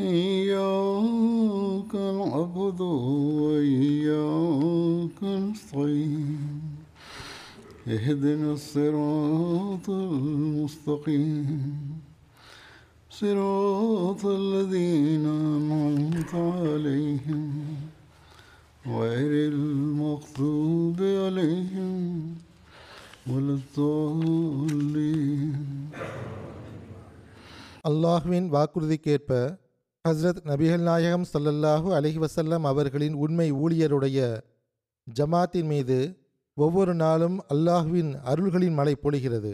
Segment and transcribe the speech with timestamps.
[0.00, 2.80] إياك نعبد
[3.42, 6.60] وإياك نستعين
[7.88, 11.60] اهدنا الصراط المستقيم
[13.10, 15.26] صراط الذين
[15.56, 17.44] أنعمت عليهم
[18.86, 21.94] غير المغضوب عليهم
[23.30, 25.52] ولا الضالين
[27.88, 29.30] அல்லாஹ்வின் வாக்குறுதிக்கேற்ப
[30.05, 34.19] ஹஸ்ரத் நபிகள் நாயகம் சல்லல்லாஹூ அலஹி வசல்லம் அவர்களின் உண்மை ஊழியருடைய
[35.07, 35.97] ஜமாத்தின் மீது
[36.57, 39.51] ஒவ்வொரு நாளும் அல்லாஹ்வின் அருள்களின் மழை பொழிகிறது.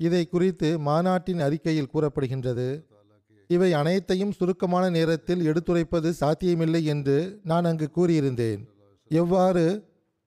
[0.00, 2.68] இதை குறித்து மாநாட்டின் அறிக்கையில் கூறப்படுகின்றது.
[3.50, 8.62] இவை அனைத்தையும் சுருக்கமான நேரத்தில் எடுத்துரைப்பது சாத்தியமில்லை என்று நான் அங்கு கூறியிருந்தேன்.
[9.10, 9.66] எவ்வாறு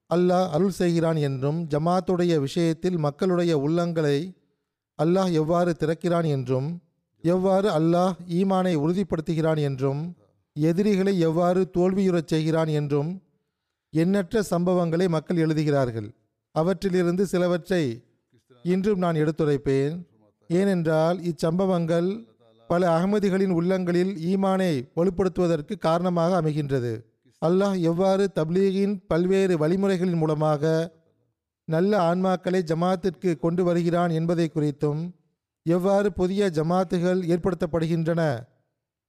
[0.10, 4.18] அல்லாஹ் அருள் செய்கிறான் என்றும் ஜமாத்துடைய விஷயத்தில் மக்களுடைய உள்ளங்களை
[5.00, 6.70] அல்லாஹ் எவ்வாறு திறக்கிறான் என்றும்
[7.24, 10.02] எவ்வாறு அல்லாஹ் ஈமானை உறுதிப்படுத்துகிறான் என்றும்
[10.56, 13.12] எதிரிகளை எவ்வாறு தோல்வியுறச் செய்கிறான் என்றும்
[13.94, 16.10] எண்ணற்ற சம்பவங்களை மக்கள் எழுதுகிறார்கள்.
[16.56, 17.84] அவற்றிலிருந்து சிலவற்றை
[18.66, 19.94] இன்றும் நான் எடுத்துரைப்பேன்.
[20.50, 22.10] ஏனென்றால் இச்சம்பவங்கள்
[22.70, 26.94] பல அகமதிகளின் உள்ளங்களில் ஈமானை வலுப்படுத்துவதற்கு காரணமாக அமைகின்றது.
[27.42, 30.94] அல்லாஹ் எவ்வாறு தப்லீகின் பல்வேறு வழிமுறைகளின் மூலமாக
[31.68, 35.02] நல்ல ஆன்மாக்களை ஜமாத்திற்கு கொண்டு வருகிறான் என்பதை குறித்தும்
[35.66, 38.48] எவ்வாறு புதிய ஜமாத்துகள் ஏற்படுத்தப்படுகின்றன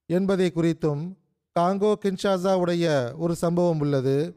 [0.07, 1.15] என்பதை குறித்தும்
[1.59, 4.37] காங்கோ கின்ஷாசா உடைய ஒரு சம்பவம் உள்ளது.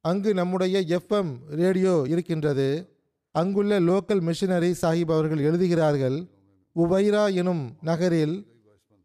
[0.00, 2.96] அங்கு நம்முடைய எஃப்எம் ரேடியோ இருக்கின்றது.
[3.30, 6.28] அங்குள்ள லோக்கல் மிஷினரி சாஹிப் அவர்கள் எழுதுகிறார்கள்
[6.76, 8.36] உபைரா எனும் நகரில்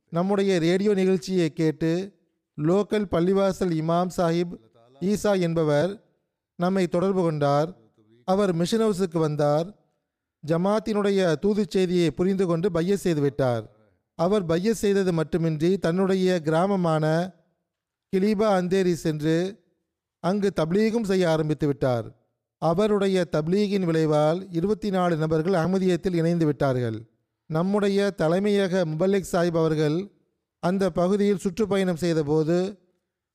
[0.09, 1.91] நம்முடைய ரேடியோ நிகழ்ச்சியை கேட்டு
[2.57, 4.53] லோக்கல் பள்ளிவாசல் இமாம் சாஹிப்
[5.01, 5.91] ஈசா என்பவர்
[6.55, 7.69] நம்மை தொடர்பு கொண்டார்.
[8.23, 9.82] அவர் மிஷன் ஹவுஸுக்கு வந்தார்.
[10.47, 13.63] ஜமாத்தினுடைய தூதுச் செய்தியை புரிந்து கொண்டு பைய செய்துவிட்டார்
[14.15, 17.33] அவர் பைய செய்தது மட்டுமின்றி தன்னுடைய கிராமமான
[18.13, 19.61] கிலீபா அந்தேரி சென்று
[20.19, 22.05] அங்கு தப்லீகும் செய்ய ஆரம்பித்து விட்டார்.
[22.57, 27.11] அவருடைய தப்லீகின் விளைவால் இருபத்தி நாலு நபர்கள் அகமதியத்தில் இணைந்து விட்டார்கள்.
[27.45, 30.11] நம்முடைய தலைமையக முபல்லிக் சாஹிப் அவர்கள்
[30.59, 32.79] அந்த பகுதியில் சுற்றுப்பயணம் செய்தபோது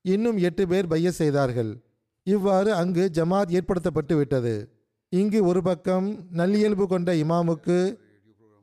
[0.02, 1.84] இன்னும் எட்டு பேர் பைய செய்தார்கள்.
[2.22, 4.77] இவ்வாறு அங்கு ஜமாத் ஏற்படுத்தப்பட்டு விட்டது.
[5.10, 7.96] இங்கு ஒரு பக்கம் நல்லியல்பு கொண்ட இமாமுக்கு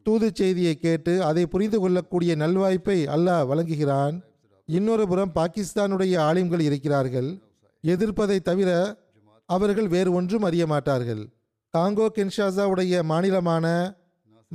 [0.03, 4.21] தூதுச் செய்தியை கேட்டு அதை புரிந்து கொள்ளக்கூடிய நல்வாய்ப்பை அல்லாஹ் வழங்குகிறான்.
[4.65, 7.39] இன்னொரு புறம் பாகிஸ்தானுடைய ஆலிம்கள் இருக்கிறார்கள்.
[7.83, 8.97] எதிர்ப்பதை தவிர
[9.45, 11.29] அவர்கள் வேறு ஒன்றும் அறிய மாட்டார்கள்.
[11.77, 13.95] காங்கோ கின்ஷாசாவுடைய மாநிலமான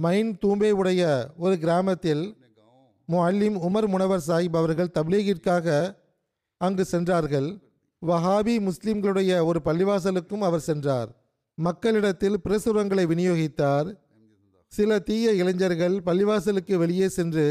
[0.03, 2.37] மைன் தூம்பே உடைய ஒரு கிராமத்தில்
[3.09, 5.97] முஅல்லிம் உமர் முனவர் சாஹிப் அவர்கள் தப்லீகிற்காக
[6.57, 7.49] அங்கு சென்றார்கள்.
[8.07, 11.11] வஹாபி முஸ்லிம்களுடைய ஒரு பள்ளிவாசலுக்கும் அவர் சென்றார்.
[11.67, 13.89] மக்களிடத்தில் பிரசுரங்களை விநியோகித்தார்.
[14.73, 17.47] சில தீய இளைஞர்கள் பள்ளிவாசலுக்கு வெளியே சென்று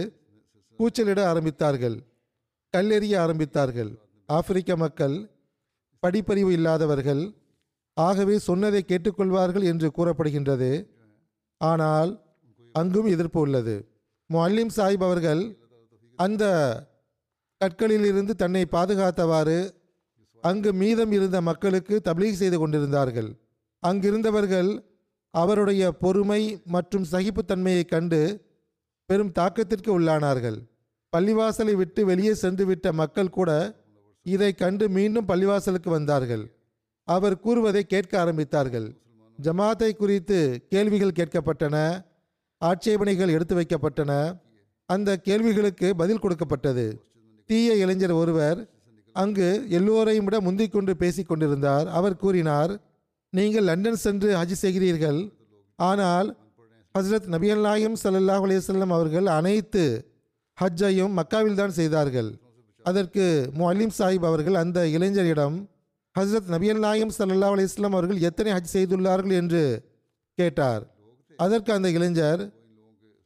[0.79, 1.97] கூச்சலிட ஆரம்பித்தார்கள்.
[2.73, 3.91] கல்லெறிய ஆரம்பித்தார்கள்.
[4.29, 5.15] ஆப்பிரிக்க மக்கள்
[6.03, 7.23] படிப்பறிவு இல்லாதவர்கள்
[7.97, 10.71] ஆகவே சொன்னதை கேட்டுக்கொள்வார்கள் என்று கூறப்படுகின்றது.
[11.61, 12.11] ஆனால்
[12.75, 13.75] அங்கும் எதிர்ப்பு உள்ளது.
[14.29, 15.43] முஅல்லிம் சாஹிப் அவர்கள்
[16.19, 16.43] அந்த
[17.61, 19.59] கற்களிலிருந்து தன்னை பாதுகாத்தவாறு
[20.43, 23.29] அங்கு மீதம் இருந்த மக்களுக்கு தப்லீக் செய்து கொண்டிருந்தார்கள்.
[23.87, 24.83] அங்கிருந்தவர்கள்
[25.31, 28.41] அவருடைய பொறுமை மற்றும் சகிப்புத்தன்மையை கண்டு
[29.05, 30.57] பெரும் தாக்கத்திற்கு உள்ளானார்கள்.
[31.17, 33.75] பள்ளிவாசலை விட்டு வெளியே சென்றுவிட்ட மக்கள் கூட
[34.21, 36.43] இதை கண்டு மீண்டும் பள்ளிவாசலுக்கு வந்தார்கள்.
[37.03, 38.95] அவர் கூறுவதை கேட்க ஆரம்பித்தார்கள்.
[39.41, 42.05] ஜமாத்தை குறித்து கேள்விகள் கேட்கப்பட்டன
[42.57, 44.41] ஆட்சேபனைகள் எடுத்து வைக்கப்பட்டன.
[44.85, 47.01] அந்த கேள்விகளுக்கு பதில் கொடுக்கப்பட்டது.
[47.45, 48.69] தீய இளைஞர் ஒருவர்
[49.13, 50.95] அங்கு எல்லோரையும் விட முந்திக் கொண்டு
[51.27, 51.87] கொண்டிருந்தார்.
[51.87, 52.79] அவர் கூறினார்
[53.33, 55.19] நீங்கள் லண்டன் சென்று ஹஜ் செய்கிறீர்கள்.
[55.79, 56.29] ஆனால்
[56.95, 59.83] ஹஸ்ரத் நபிகள் நாயம் சல்லாஹ் அலையம் அவர்கள் அனைத்து
[60.57, 62.29] ஹஜ்ஜையும் மக்காவில் தான் செய்தார்கள்.
[62.85, 63.25] அதற்கு
[63.59, 65.57] முலிம் சாஹிப் அவர்கள் அந்த இளைஞரிடம்
[66.15, 69.35] ஹஸ்ரத் நபியல் நாயம் ஸல்லல்லாஹு அலையம் அவர்கள் எத்தனை ஹஜ் செய்துள்ளார்கள்?
[69.41, 69.63] என்று
[70.37, 70.83] கேட்டார்.
[71.39, 72.41] அதற்கு அந்த இளைஞர்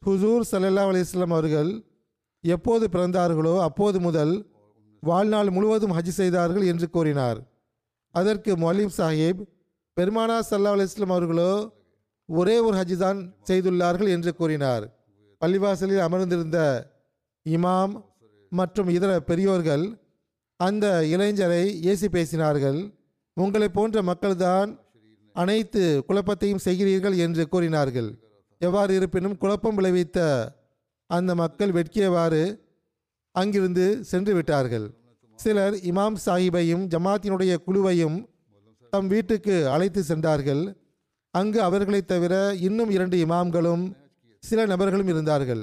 [0.02, 1.70] ஹுசூர் சல்லல்லா அலையம் அவர்கள்
[2.44, 4.34] எப்போது பிறந்தார்களோ அப்போது முதல்
[5.02, 7.38] வாழ்நாள் முழுவதும் ஹஜ் செய்தார்கள் என்று கூறினார்.
[8.14, 9.42] அதற்கு மொலீம் சாஹிப்
[9.96, 11.50] பெருமானா சல்லா அலிஸ்லாம் அவர்களோ
[12.28, 13.18] ஒரே ஒரு ஹஜ் தான்
[13.48, 14.84] செய்துள்ளார்கள் என்று கூறினார்.
[15.42, 16.58] பள்ளிவாசலில் அமர்ந்திருந்த
[17.46, 17.94] இமாம்
[18.52, 19.84] மற்றும் இதர பெரியோர்கள்
[20.60, 21.62] அந்த இளைஞரை
[21.92, 22.80] ஏசி பேசினார்கள்.
[23.36, 24.70] உங்களை போன்ற மக்கள்தான்
[25.36, 28.10] அனைத்து குழப்பத்தையும் செய்கிறீர்கள் என்று கூறினார்கள்.
[28.60, 30.18] எவ்வாறு இருப்பினும் குழப்பம் விளைவித்த
[31.10, 32.44] அந்த மக்கள் வெட்கியவாறு
[33.34, 34.86] அங்கிருந்து சென்று விட்டார்கள்.
[35.38, 38.18] சிலர் இமாம் சாஹிபையும் ஜமாத்தினுடைய குழுவையும்
[38.94, 40.76] தம் வீட்டுக்கு அழைத்து சென்றார்கள்.
[41.30, 43.92] அங்கு அவர்களை தவிர இன்னும் இரண்டு இமாம்களும்
[44.38, 45.62] சில நபர்களும் இருந்தார்கள்.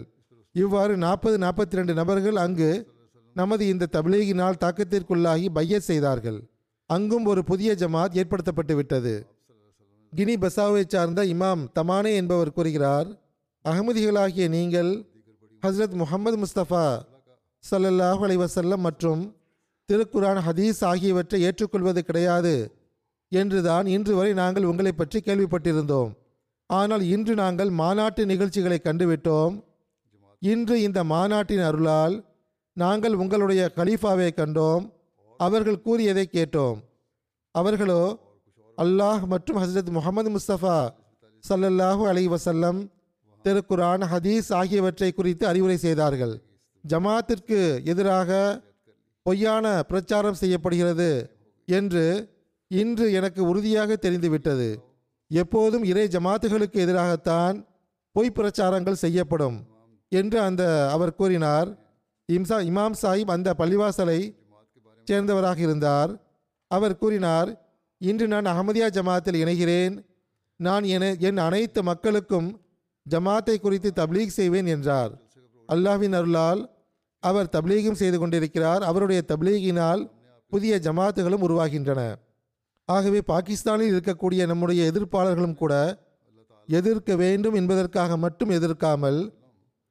[0.54, 2.88] இவ்வாறு நாற்பது நாற்பத்தி ரெண்டு நபர்கள் அங்கு
[3.33, 6.39] நமது இந்த தபிலீகினால் தாக்கத்திற்குள்ளாகி பையத் செய்தார்கள்.
[6.86, 9.25] அங்கும் ஒரு புதிய ஜமாத் ஏற்படுத்தப்பட்டு விட்டது.
[10.16, 13.07] கினி பசாவை சார்ந்த இமாம் தமானே என்பவர் கூறுகிறார்
[13.66, 14.92] அகமதிகளாகிய நீங்கள்
[15.62, 16.86] ஹஸ்ரத் முகமது முஸ்தபா
[17.72, 19.36] சல்லல்லாஹ் அலைவசல்லம் மற்றும்
[19.92, 22.75] திருக்குரான் ஹதீஸ் ஆகியவற்றை ஏற்றுக்கொள்வது கிடையாது.
[23.31, 26.12] என்றுதான் இன்று வரை நாங்கள் உங்களை பற்றி கேள்விப்பட்டிருந்தோம்.
[26.69, 29.54] ஆனால் இன்று நாங்கள் மாநாட்டு நிகழ்ச்சிகளை கண்டுவிட்டோம்.
[30.42, 32.16] இன்று இந்த மாநாட்டின் அருளால்
[32.78, 34.83] நாங்கள் உங்களுடைய கலீஃபாவை கண்டோம்.
[35.39, 36.78] அவர்கள் கூறியதை கேட்டோம்.
[37.56, 38.04] அவர்களோ
[38.78, 40.78] அல்லாஹ் மற்றும் ஹஸ்ரத் முகமது முஸ்தபா
[41.44, 42.80] சல்லல்லாஹு அலி வசல்லம்
[43.45, 46.33] திருக்குரான் ஹதீஸ் ஆகியவற்றை குறித்து அறிவுரை செய்தார்கள்.
[46.83, 47.60] ஜமாத்திற்கு
[47.92, 48.30] எதிராக
[49.25, 51.10] பொய்யான பிரச்சாரம் செய்யப்படுகிறது
[51.68, 52.06] என்று
[52.71, 54.69] இன்று எனக்கு உறுதியாக தெரிந்துவிட்டது.
[55.31, 57.56] எப்போதும் இறை ஜமாத்துகளுக்கு எதிராகத்தான்
[58.15, 59.57] பொய் பிரச்சாரங்கள் செய்யப்படும்
[60.12, 61.69] என்று அந்த அவர் கூறினார்.
[62.29, 64.19] இம்சா இமாம் சாஹிப் அந்த பள்ளிவாசலை
[65.07, 66.12] சேர்ந்தவராக இருந்தார்.
[66.71, 67.50] அவர் கூறினார்
[68.01, 69.95] இன்று நான் அகமதியா ஜமாத்தில் இணைகிறேன்.
[70.59, 72.50] நான் என என் அனைத்து மக்களுக்கும்
[73.06, 75.13] ஜமாத்தை குறித்து தப்லீக் செய்வேன் என்றார்.
[75.69, 76.62] அல்லாஹின் அருளால்
[77.23, 78.83] அவர் தப்லீகும் செய்து கொண்டிருக்கிறார்.
[78.83, 80.01] அவருடைய தப்லீகினால்
[80.51, 82.01] புதிய ஜமாத்துகளும் உருவாகின்றன.
[82.94, 85.74] ஆகவே பாகிஸ்தானில் இருக்கக்கூடிய நம்முடைய எதிர்ப்பாளர்களும் கூட
[86.70, 89.20] எதிர்க்க வேண்டும் என்பதற்காக மட்டும் எதிர்க்காமல்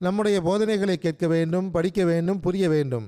[0.00, 3.06] நம்முடைய போதனைகளை கேட்க வேண்டும் படிக்க வேண்டும் புரிய வேண்டும்.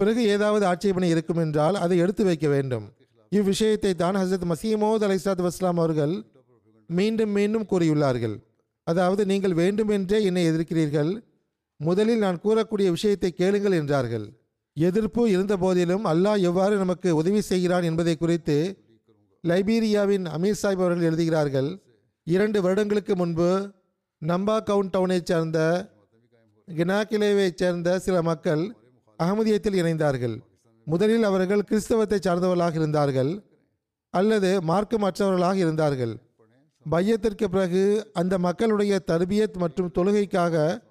[0.00, 2.86] பிறகு ஏதாவது ஆட்சேபனை இருக்கும் என்றால் அதை எடுத்து வைக்க வேண்டும்.
[3.32, 6.14] இவ்விஷயத்தை தான் ஹசரத் மசீமோத் அலைசாத் வஸ்லாம் அவர்கள்
[6.90, 8.36] மீண்டும் மீண்டும் கூறியுள்ளார்கள்.
[8.86, 11.12] அதாவது நீங்கள் வேண்டுமென்றே என்னை எதிர்க்கிறீர்கள்.
[11.80, 14.26] முதலில் நான் கூறக்கூடிய விஷயத்தை கேளுங்கள் என்றார்கள்.
[14.76, 18.56] எதிர்ப்பு இருந்த போதிலும் அல்லாஹ் எவ்வாறு நமக்கு உதவி செய்கிறான் என்பதை குறித்து
[19.44, 21.78] லைபீரியாவின் அமீர் சாஹிப் அவர்கள் எழுதுகிறார்கள்
[22.24, 23.70] இரண்டு வருடங்களுக்கு முன்பு
[24.22, 25.58] நம்பா கவுன் டவுனைச் சேர்ந்த
[26.68, 28.62] கினாக்கிலேவைச் சேர்ந்த சில மக்கள்
[29.18, 30.36] அகமதியத்தில் இணைந்தார்கள்.
[30.84, 33.42] முதலில் அவர்கள் கிறிஸ்தவத்தை சார்ந்தவர்களாக இருந்தார்கள்
[34.10, 36.16] அல்லது மார்க்கமற்றவர்களாக இருந்தார்கள்.
[36.90, 40.82] பையத்திற்கு பிறகு அந்த மக்களுடைய தர்பியத் மற்றும் தொழுகைக்காக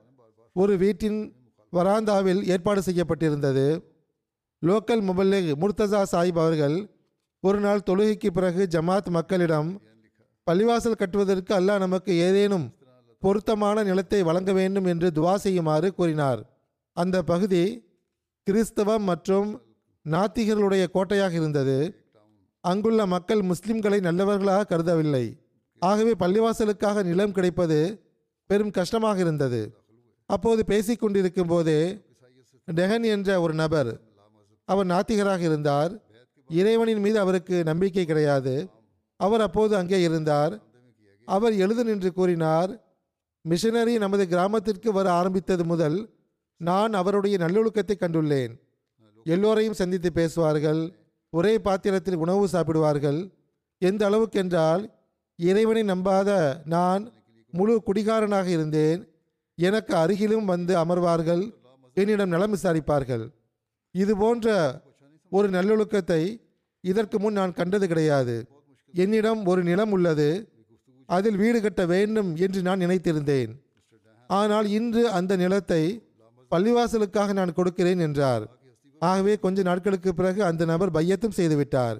[0.53, 1.19] ஒரு வீட்டின்
[1.73, 3.67] வராந்தாவில் ஏற்பாடு செய்யப்பட்டிருந்தது.
[4.65, 6.77] லோக்கல் முபல்லிக் முர்தசா சாஹிப் அவர்கள்
[7.47, 9.69] ஒரு நாள் தொழுகைக்கு பிறகு ஜமாத் மக்களிடம்
[10.47, 12.65] பள்ளிவாசல் கட்டுவதற்கு அல்லாஹ் நமக்கு ஏதேனும்
[13.21, 16.41] பொருத்தமான நிலத்தை வழங்க வேண்டும் என்று துவா செய்யுமாறு கூறினார்.
[16.97, 17.63] அந்த பகுதி
[18.47, 19.49] கிறிஸ்தவம் மற்றும்
[20.05, 21.77] நாத்திகர்களுடைய கோட்டையாக இருந்தது.
[22.63, 25.25] அங்குள்ள மக்கள் முஸ்லிம்களை நல்லவர்களாக கருதவில்லை.
[25.81, 27.79] ஆகவே பள்ளிவாசலுக்காக நிலம் கிடைப்பது
[28.49, 29.61] பெரும் கஷ்டமாக இருந்தது.
[30.29, 31.79] அப்போது பேசிக் கொண்டிருக்கும் போதே
[32.67, 33.91] டெஹன் என்ற ஒரு நபர்
[34.69, 35.93] அவர் நாத்திகராக இருந்தார்.
[36.49, 38.69] இறைவனின் மீது அவருக்கு நம்பிக்கை கிடையாது.
[39.19, 40.53] அவர் அப்போது அங்கே இருந்தார்.
[41.27, 42.71] அவர் எழுது நின்று கூறினார்
[43.45, 45.97] மிஷனரி நமது கிராமத்திற்கு வர ஆரம்பித்தது முதல்
[46.57, 48.53] நான் அவருடைய நல்லொழுக்கத்தை கண்டுள்ளேன்.
[49.25, 50.81] எல்லோரையும் சந்தித்து பேசுவார்கள்
[51.29, 53.19] ஒரே பாத்திரத்தில் உணவு சாப்பிடுவார்கள்.
[53.77, 54.83] எந்த அளவுக்கென்றால்
[55.35, 56.29] இறைவனை நம்பாத
[56.65, 57.03] நான்
[57.51, 58.99] முழு குடிகாரனாக இருந்தேன்.
[59.55, 61.43] எனக்கு அருகிலும் வந்து அமர்வார்கள்.
[61.93, 63.25] என்னிடம் நலம் விசாரிப்பார்கள்.
[63.91, 64.47] இது போன்ற
[65.35, 66.21] ஒரு நல்லொழுக்கத்தை
[66.83, 68.35] இதற்கு முன் நான் கண்டது கிடையாது.
[68.93, 70.29] என்னிடம் ஒரு நிலம் உள்ளது.
[71.09, 73.51] அதில் வீடு கட்ட வேண்டும் என்று நான் நினைத்திருந்தேன்.
[74.29, 75.83] ஆனால் இன்று அந்த நிலத்தை
[76.51, 78.43] பள்ளிவாசலுக்காக நான் கொடுக்கிறேன் என்றார்.
[79.01, 81.97] ஆகவே கொஞ்ச நாட்களுக்கு பிறகு அந்த நபர் பையத்தும் செய்துவிட்டார்.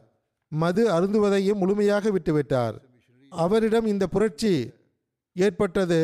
[0.51, 2.75] மது அருந்துவதையும் முழுமையாக விட்டுவிட்டார்.
[3.31, 4.53] அவரிடம் இந்த புரட்சி
[5.35, 6.01] ஏற்பட்டது.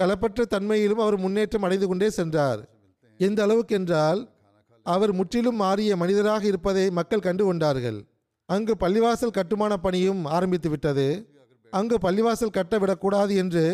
[0.00, 2.60] களப்பற்ற தன்மையிலும் அவர் முன்னேற்றம் அடைந்து கொண்டே சென்றார்.
[3.20, 4.20] எந்த அளவுக்கு என்றால்
[4.94, 7.98] அவர் முற்றிலும் மாறிய மனிதராக இருப்பதை மக்கள் கண்டு கொண்டார்கள்.
[8.48, 11.08] அங்கு பள்ளிவாசல் கட்டுமான பணியும் ஆரம்பித்து விட்டது.
[11.72, 13.64] அங்கு பள்ளிவாசல் கட்ட விடக்கூடாது என்று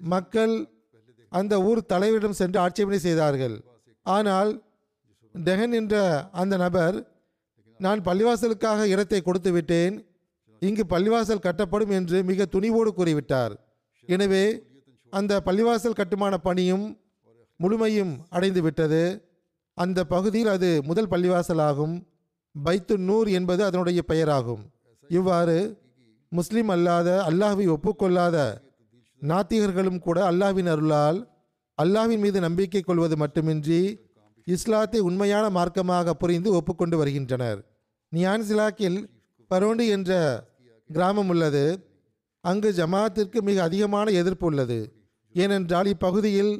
[0.00, 0.54] மக்கள்
[1.32, 3.56] அந்த ஊர் தலைவரிடம் சென்று ஆட்சேபனை செய்தார்கள்.
[4.06, 4.50] ஆனால்
[5.34, 5.94] டெஹன் என்ற
[6.40, 6.96] அந்த நபர்
[7.80, 9.94] நான் பள்ளிவாசலுக்காக இடத்தை கொடுத்து விட்டேன்.
[10.62, 13.54] இங்கு பள்ளிவாசல் கட்டப்படும் என்று மிக துணிவோடு கூறிவிட்டார்.
[14.08, 14.44] எனவே
[15.12, 16.86] அந்த பள்ளிவாசல் கட்டுமான பணியும்
[17.60, 19.02] முழுமையும் அடைந்து விட்டது
[19.78, 21.96] அந்த பகுதியில் அது முதல் பள்ளிவாசலாகும்.
[22.54, 24.62] பைத்து நூர் என்பது அதனுடைய பெயராகும்.
[25.08, 25.84] இவ்வாறு
[26.28, 28.36] முஸ்லிம் அல்லாத அல்லாஹ்வை ஒப்புக்கொள்ளாத
[29.22, 31.18] நாத்திகர்களும் கூட அல்லாஹ்வின் அருளால்
[31.78, 33.80] அல்லாஹ்வின் மீது நம்பிக்கை கொள்வது மட்டுமின்றி
[34.46, 37.60] இஸ்லாத்தை உண்மையான மார்க்கமாக புரிந்து ஒப்புக்கொண்டு வருகின்றனர்.
[38.12, 38.98] நியான்சிலாக்கில்
[39.50, 40.10] பரோண்டு என்ற
[40.90, 41.64] கிராமம் உள்ளது.
[42.40, 44.78] அங்கு ஜமாத்திற்கு மிக அதிகமான எதிர்ப்பு உள்ளது.
[45.34, 46.52] ஏனென்றால் இப்பகுதியில்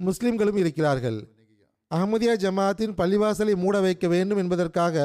[0.00, 1.18] முஸ்லிம்களும் இருக்கிறார்கள்.
[1.90, 4.96] அஹமதியா ஜமாத்தின் பள்ளிவாசலை மூட வைக்க வேண்டும் என்பதற்காக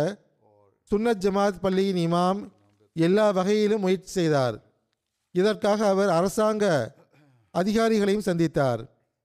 [0.91, 2.39] சுன்னத் ஜமாத் பள்ளியின் இமாம்
[2.93, 4.55] எல்லா வகையிலும் முயற்சி செய்தார்.
[5.31, 6.95] இதற்காக அவர் அரசாங்க
[7.53, 8.81] அதிகாரிகளையும் சந்தித்தார்.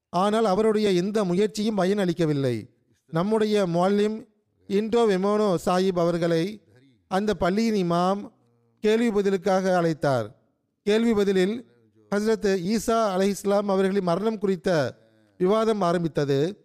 [0.09, 2.57] ஆனால் அவருடைய எந்த முயற்சியும் பயன் அளிக்கவில்லை
[3.11, 4.17] நம்முடைய மொல்லிம்
[4.69, 6.45] இன்டோ வெமோனோ சாஹிப் அவர்களை
[7.07, 8.21] அந்த பள்ளியின் இமாம்
[8.85, 10.27] கேள்வி பதிலுக்காக அழைத்தார்.
[10.87, 11.57] கேள்வி பதிலில்
[12.11, 14.71] ஹஸ்ரத் ஈசா அலை இஸ்லாம் அவர்களின் மரணம் குறித்த
[15.41, 16.64] விவாதம் ஆரம்பித்தது.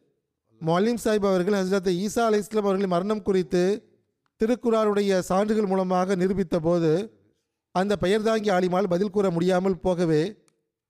[0.68, 3.64] மொல்லிம் சாஹிப் அவர்கள் ஹசரத் ஈசா அலி இஸ்லாம் அவர்களின் மரணம் குறித்து
[4.42, 6.92] திருக்குறாருடைய சான்றுகள் மூலமாக நிரூபித்த போது
[7.76, 10.22] அந்த பெயர்தாங்கி ஆலிமால் பதில் கூற முடியாமல் போகவே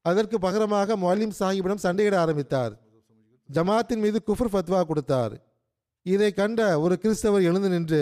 [0.06, 2.74] அதற்கு பகரமாக மொல்லிம் சாஹிப்பிடம் சண்டையிட ஆரம்பித்தார்.
[3.50, 5.34] ஜமாத்தின் மீது குஃபர் ஃபத்வா கொடுத்தார்.
[6.06, 8.02] இதை கண்ட ஒரு கிறிஸ்தவர் எழுந்து நின்று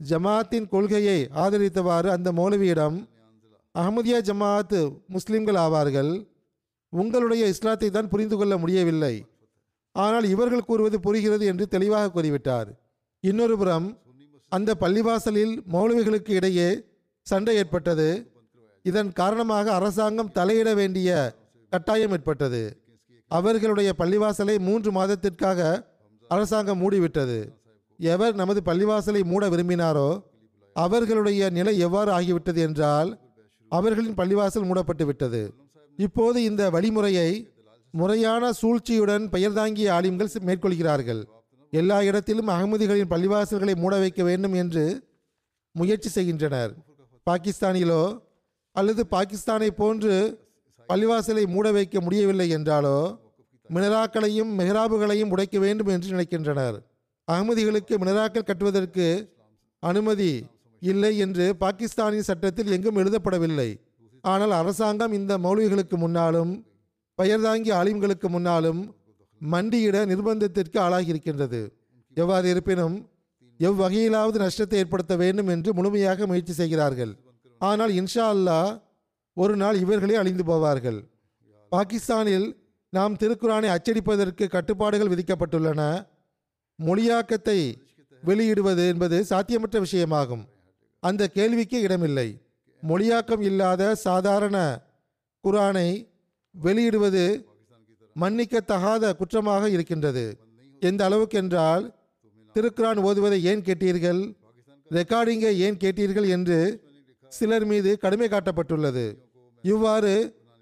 [0.00, 2.96] ஜமாத்தின் கொள்கையை ஆதரித்தவாறு அந்த மௌலவியிடம்
[3.74, 4.78] அஹமதியா ஜமாத்
[5.14, 6.12] முஸ்லிம்கள் ஆவார்கள்.
[6.92, 9.14] உங்களுடைய இஸ்லாத்தை தான் புரிந்து கொள்ள முடியவில்லை.
[9.96, 12.68] ஆனால் இவர்கள் கூறுவது புரிகிறது என்று தெளிவாக கூறிவிட்டார்.
[13.24, 13.86] இன்னொரு புறம்
[14.52, 16.68] அந்த பள்ளிவாசலில் மௌலவிகளுக்கு இடையே
[17.26, 18.08] சண்டை ஏற்பட்டது.
[18.84, 21.10] இதன் காரணமாக அரசாங்கம் தலையிட வேண்டிய
[21.72, 22.62] கட்டாயம் ஏற்பட்டது.
[23.30, 25.60] அவர்களுடைய பள்ளிவாசலை மூன்று மாதத்திற்காக
[26.30, 27.38] அரசாங்கம் மூடிவிட்டது.
[28.00, 30.10] எவர் நமது பள்ளிவாசலை மூட விரும்பினாரோ
[30.76, 33.10] அவர்களுடைய நிலை எவ்வாறு ஆகிவிட்டது என்றால்
[33.72, 35.42] அவர்களின் பள்ளிவாசல் மூடப்பட்டு விட்டது
[35.98, 37.30] இப்போது இந்த வழிமுறையை
[37.94, 41.22] முறையான சூழ்ச்சியுடன் பெயர் தாங்கிய ஆலிம்கள் மேற்கொள்கிறார்கள்.
[41.72, 44.84] எல்லா இடத்திலும் அகமதிகளின் பள்ளிவாசல்களை மூட வைக்க வேண்டும் என்று
[45.74, 46.72] முயற்சி செய்கின்றனர்.
[47.26, 48.02] பாகிஸ்தானிலோ
[48.76, 50.14] அல்லது பாகிஸ்தானை போன்று
[50.88, 52.98] பள்ளிவாசலை மூட வைக்க முடியவில்லை என்றாலோ
[53.70, 56.76] மினராக்களையும் மெஹராபுகளையும் உடைக்க வேண்டும் என்று நினைக்கின்றனர்.
[57.28, 59.06] அகமதிகளுக்கு மினராக்கள் கட்டுவதற்கு
[59.82, 60.32] அனுமதி
[60.82, 63.70] இல்லை என்று பாகிஸ்தானின் சட்டத்தில் எங்கும் எழுதப்படவில்லை.
[64.24, 66.52] ஆனால் அரசாங்கம் இந்த மௌலிகளுக்கு முன்னாலும்
[67.18, 68.82] பெயர்தாங்கி ஆலிம்களுக்கு முன்னாலும்
[69.40, 71.60] மண்டியிட நிர்பந்தத்திற்கு ஆளாகியிருக்கின்றது.
[72.16, 72.96] எவ்வாறு இருப்பினும்
[73.60, 77.12] எவ்வகையிலாவது நஷ்டத்தை ஏற்படுத்த வேண்டும் என்று முழுமையாக முயற்சி செய்கிறார்கள்.
[77.60, 78.70] ஆனால் இன்ஷா அல்லாஹ்
[79.36, 80.98] ஒரு நாள் இவர்களே அழிந்து போவார்கள்.
[81.72, 82.48] பாகிஸ்தானில்
[82.92, 85.80] நாம் திருக்குரானை அச்சடிப்பதற்கு கட்டுப்பாடுகள் விதிக்கப்பட்டுள்ளன.
[86.78, 87.58] மொழியாக்கத்தை
[88.22, 90.44] வெளியிடுவது என்பது சாத்தியமற்ற விஷயமாகும்.
[91.02, 92.28] அந்த கேள்விக்கு இடமில்லை.
[92.82, 94.56] மொழியாக்கம் இல்லாத சாதாரண
[95.44, 95.88] குரானை
[96.54, 97.24] வெளியிடுவது
[98.16, 100.24] மன்னிக்கத்தகாத குற்றமாக இருக்கின்றது.
[100.82, 101.84] எந்த அளவுக்கு என்றால்
[102.56, 104.20] திருக்குரான் ஓதுவதை ஏன் கேட்டீர்கள்?
[104.90, 106.58] ரெக்கார்டிங்கை ஏன் கேட்டீர்கள் என்று
[107.32, 109.06] சிலர் மீது கடுமை காட்டப்பட்டுள்ளது.
[109.64, 110.12] இவ்வாறு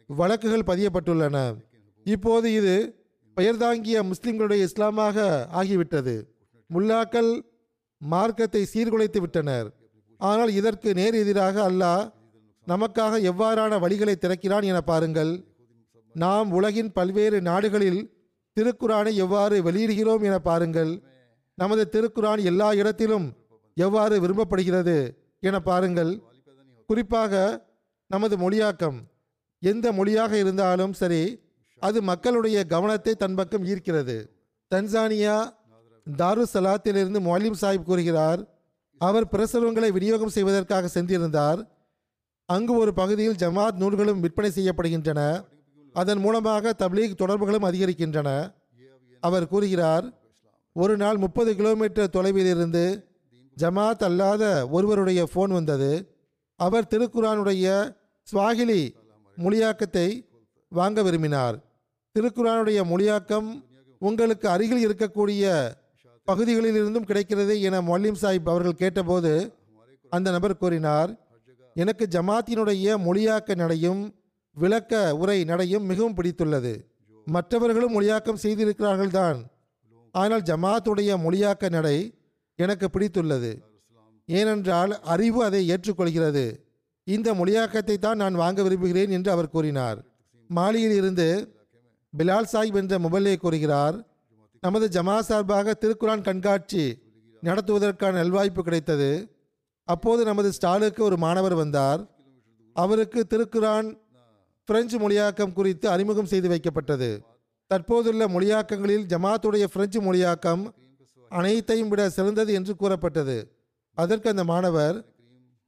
[0.06, 1.36] வழக்குகள் பதியப்பட்டுள்ளன.
[2.06, 2.76] இப்போது இது
[3.36, 5.26] பெயர்தாங்கிய முஸ்லிம்களுடைய இஸ்லாமாக
[5.60, 6.14] ஆகிவிட்டது.
[6.70, 7.30] முல்லாக்கள்
[8.00, 9.68] மார்க்கத்தை சீர்குலைத்து விட்டனர்.
[10.20, 12.04] ஆனால் இதற்கு நேர் எதிராக அல்லாஹ்
[12.66, 15.32] நமக்காக எவ்வாறான வழிகளை திறக்கிறான் என பாருங்கள்.
[16.14, 18.28] நாம் உலகின் பல்வேறு நாடுகளில்
[18.60, 21.02] திருக்குரானை எவ்வாறு வெளியிடுகிறோம் என பாருங்கள்.
[21.54, 23.34] நமது திருக்குரான் எல்லா இடத்திலும்
[23.74, 26.20] எவ்வாறு விரும்பப்படுகிறது என பாருங்கள்.
[26.86, 27.64] குறிப்பாக
[28.06, 28.98] நமது மொழியாக்கம்
[29.58, 31.40] எந்த மொழியாக இருந்தாலும் சரி
[31.78, 34.26] அது மக்களுடைய கவனத்தை தன் பக்கம் ஈர்க்கிறது.
[34.74, 35.58] தன்சானியா
[36.18, 38.58] தாரு சலாத்திலிருந்து மொலிம் சாஹிப் கூறுகிறார்
[38.98, 41.66] அவர் பிரசுரங்களை விநியோகம் செய்வதற்காக சென்றிருந்தார்.
[42.46, 45.44] அங்கு ஒரு பகுதியில் ஜமாத் நூல்களும் விற்பனை செய்யப்படுகின்றன.
[45.92, 48.54] அதன் மூலமாக தப்லீக் தொடர்புகளும் அதிகரிக்கின்றன.
[49.20, 50.06] அவர் கூறுகிறார்
[50.72, 52.84] ஒரு நாள் முப்பது கிலோமீட்டர் தொலைவில் இருந்து
[53.56, 55.92] ஜமாத் அல்லாத ஒருவருடைய ஃபோன் வந்தது.
[56.56, 57.96] அவர் திருக்குரானுடைய
[58.32, 58.82] ஸ்வாகிலி
[59.38, 60.08] மொழியாக்கத்தை
[60.68, 61.56] வாங்க விரும்பினார்.
[62.18, 63.48] திருக்குரானுடைய மொழியாக்கம்
[63.98, 65.44] உங்களுக்கு அருகில் இருக்கக்கூடிய
[66.24, 69.32] பகுதிகளில் இருந்தும் கிடைக்கிறது என மொல்லிம் சாஹிப் அவர்கள் கேட்டபோது
[70.10, 71.10] அந்த நபர் கூறினார்
[71.74, 74.02] எனக்கு ஜமாத்தினுடைய மொழியாக்க நடையும்
[74.56, 76.72] விளக்க உரை நடையும் மிகவும் பிடித்துள்ளது.
[77.26, 79.38] மற்றவர்களும் மொழியாக்கம் செய்திருக்கிறார்கள் தான்
[80.14, 81.96] ஆனால் ஜமாத்துடைய மொழியாக்க நடை
[82.58, 83.52] எனக்கு பிடித்துள்ளது.
[84.28, 86.44] ஏனென்றால் அறிவு அதை ஏற்றுக்கொள்கிறது.
[87.06, 89.98] இந்த மொழியாக்கத்தை தான் நான் வாங்க விரும்புகிறேன் என்று அவர் கூறினார்.
[90.50, 91.28] மாலியில் இருந்து
[92.12, 93.96] பிலால் சாஹிப் என்ற முபல்லே கூறுகிறார்
[94.62, 96.84] நமது ஜமா சார்பாக திருக்குரான் கண்காட்சி
[97.42, 99.10] நடத்துவதற்கான நல்வாய்ப்பு கிடைத்தது.
[99.88, 102.00] அப்போது நமது ஸ்டாலுக்கு ஒரு மாணவர் வந்தார்.
[102.76, 103.88] அவருக்கு திருக்குரான்
[104.70, 107.10] பிரெஞ்சு மொழியாக்கம் குறித்து அறிமுகம் செய்து வைக்கப்பட்டது.
[107.70, 110.62] தற்போதுள்ள மொழியாக்கங்களில் ஜமாத்துடைய பிரெஞ்சு மொழியாக்கம்
[111.30, 113.36] அனைத்தையும் விட சிறந்தது என்று கூறப்பட்டது.
[113.98, 114.96] அதற்கு அந்த மாணவர்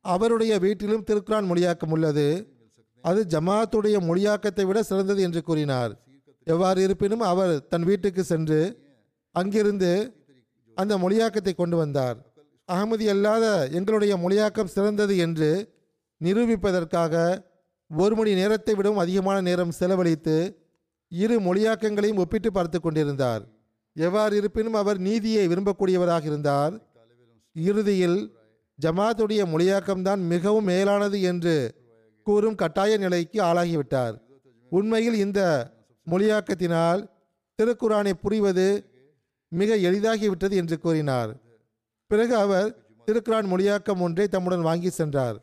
[0.04, 2.26] அவருடைய வீட்டிலும் திருக்குரான் மொழியாக்கம் உள்ளது.
[3.04, 5.92] அது ஜமாத்துடைய மொழியாக்கத்தை விட சிறந்தது என்று கூறினார்.
[6.46, 8.60] எவ்வாறு இருப்பினும் அவர் தன் வீட்டுக்கு சென்று
[9.34, 9.92] அங்கிருந்து
[10.76, 12.18] அந்த மொழியாக்கத்தை கொண்டு வந்தார்.
[12.68, 13.46] அகமதி அல்லாத
[13.78, 15.50] எங்களுடைய மொழியாக்கம் சிறந்தது என்று
[16.20, 17.14] நிரூபிப்பதற்காக
[17.92, 20.36] ஒரு மணி நேரத்தை விடவும் அதிகமான நேரம் செலவழித்து
[21.08, 23.42] இரு மொழியாக்கங்களையும் ஒப்பிட்டு பார்த்து கொண்டிருந்தார்.
[23.96, 26.74] எவ்வாறு இருப்பினும் அவர் நீதியை விரும்பக்கூடியவராக இருந்தார்.
[27.56, 28.18] இறுதியில்
[28.78, 31.56] ஜமாத்துடைய மொழியாக்கம்தான் மிகவும் மேலானது என்று
[32.26, 34.14] கூறும் கட்டாய நிலைக்கு ஆளாகிவிட்டார்.
[34.72, 35.40] உண்மையில் இந்த
[36.06, 37.00] மொழியாக்கத்தினால்
[37.58, 38.68] திருக்குரானை புரிவது
[39.48, 41.30] மிக எளிதாகிவிட்டது என்று கூறினார்.
[42.06, 42.68] பிறகு அவர்
[43.08, 45.36] திருக்குரான் மொழியாக்கம் ஒன்றை தம்முடன் வாங்கி சென்றார்.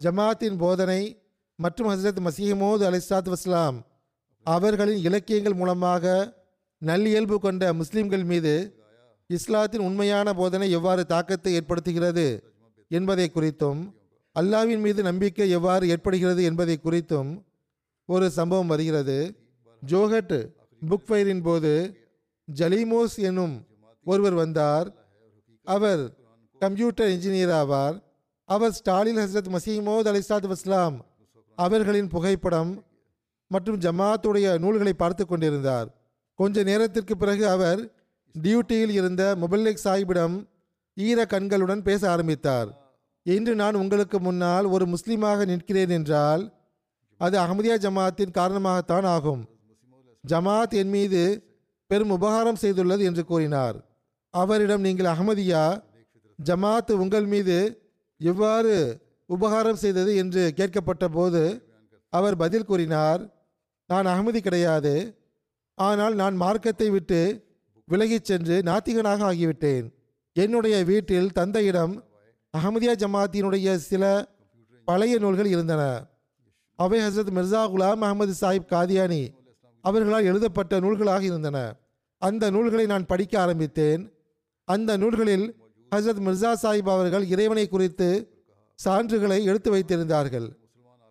[0.00, 1.02] ஜமாத்தின் போதனை
[1.56, 3.76] மற்றும் ஹசரத் மசீஹமோது அலிஸ்லாத் வஸ்லாம்
[4.46, 6.04] அவர்களின் இலக்கியங்கள் மூலமாக
[6.82, 8.54] நல்லியல்பு கொண்ட முஸ்லிம்கள் மீது
[9.26, 12.42] இஸ்லாத்தின் உண்மையான போதனை எவ்வாறு தாக்கத்தை ஏற்படுத்துகிறது
[12.88, 13.80] என்பதை குறித்தும்
[14.40, 17.30] அல்லாவின் மீது நம்பிக்கை எவ்வாறு ஏற்படுகிறது என்பதை குறித்தும்
[18.06, 19.18] ஒரு சம்பவம் வருகிறது.
[19.86, 20.34] ஜோஹட்
[20.88, 21.72] புக் ஃபயரின் போது
[22.54, 23.66] ஜலீமோஸ் எனும்
[24.04, 24.88] ஒருவர் வந்தார்.
[25.64, 26.02] அவர்
[26.58, 28.02] கம்ப்யூட்டர் இன்ஜினியர் ஆவார்.
[28.44, 30.96] அவர் ஸ்டாலின் ஹசரத் மசீமோத் அலிசாத் வஸ்லாம்
[31.56, 32.84] அவர்களின் புகைப்படம்
[33.46, 35.88] மற்றும் ஜமாத்துடைய நூல்களை பார்த்து கொண்டிருந்தார்.
[36.34, 37.92] கொஞ்ச நேரத்திற்கு பிறகு அவர்
[38.42, 40.48] டியூட்டியில் இருந்த முபல்லிக் சாஹிபிடம்
[40.94, 42.82] ஈர கண்களுடன் பேச ஆரம்பித்தார்.
[43.22, 46.52] இன்று நான் உங்களுக்கு முன்னால் ஒரு முஸ்லீமாக நிற்கிறேன் என்றால்
[47.18, 49.48] அது அகமதியா ஜமாத்தின் காரணமாகத்தான் ஆகும்.
[50.28, 51.22] ஜமாத் என் மீது
[51.86, 53.76] பெரும் உபகாரம் செய்துள்ளது என்று கூறினார்.
[54.30, 55.82] அவரிடம் நீங்கள் அகமதியா
[56.44, 57.82] ஜமாத் உங்கள் மீது
[58.18, 61.42] எவ்வாறு உபகாரம் செய்தது என்று கேட்கப்பட்ட போது
[62.08, 63.22] அவர் பதில் கூறினார்
[63.86, 65.22] நான் அகமதி கிடையாது.
[65.74, 67.20] ஆனால் நான் மார்க்கத்தை விட்டு
[67.84, 69.92] விலகிச் சென்று நாத்திகனாக ஆகிவிட்டேன்.
[70.32, 72.04] என்னுடைய வீட்டில் தந்தையிடம்
[72.58, 74.28] அகமதியா ஜமாத்தினுடைய சில
[74.84, 76.06] பழைய நூல்கள் இருந்தன.
[76.76, 79.22] அவை ஹசரத் மிர்சா குலாம் அகமது சாஹிப் காதியானி
[79.80, 81.76] அவர்களால் எழுதப்பட்ட நூல்களாக இருந்தன.
[82.18, 84.12] அந்த நூல்களை நான் படிக்க ஆரம்பித்தேன்.
[84.64, 85.56] அந்த நூல்களில்
[85.96, 88.33] ஹசரத் மிர்சா சாஹிப் அவர்கள் இறைவனை குறித்து
[88.78, 90.48] சான்றுகளை எடுத்து வைத்திருந்தார்கள்.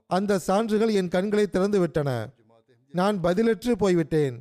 [0.10, 2.10] அந்த சான்றுகள் என் கண்களை திறந்து விட்டன
[2.94, 4.36] நான் பதிலற்று போய்விட்டேன்.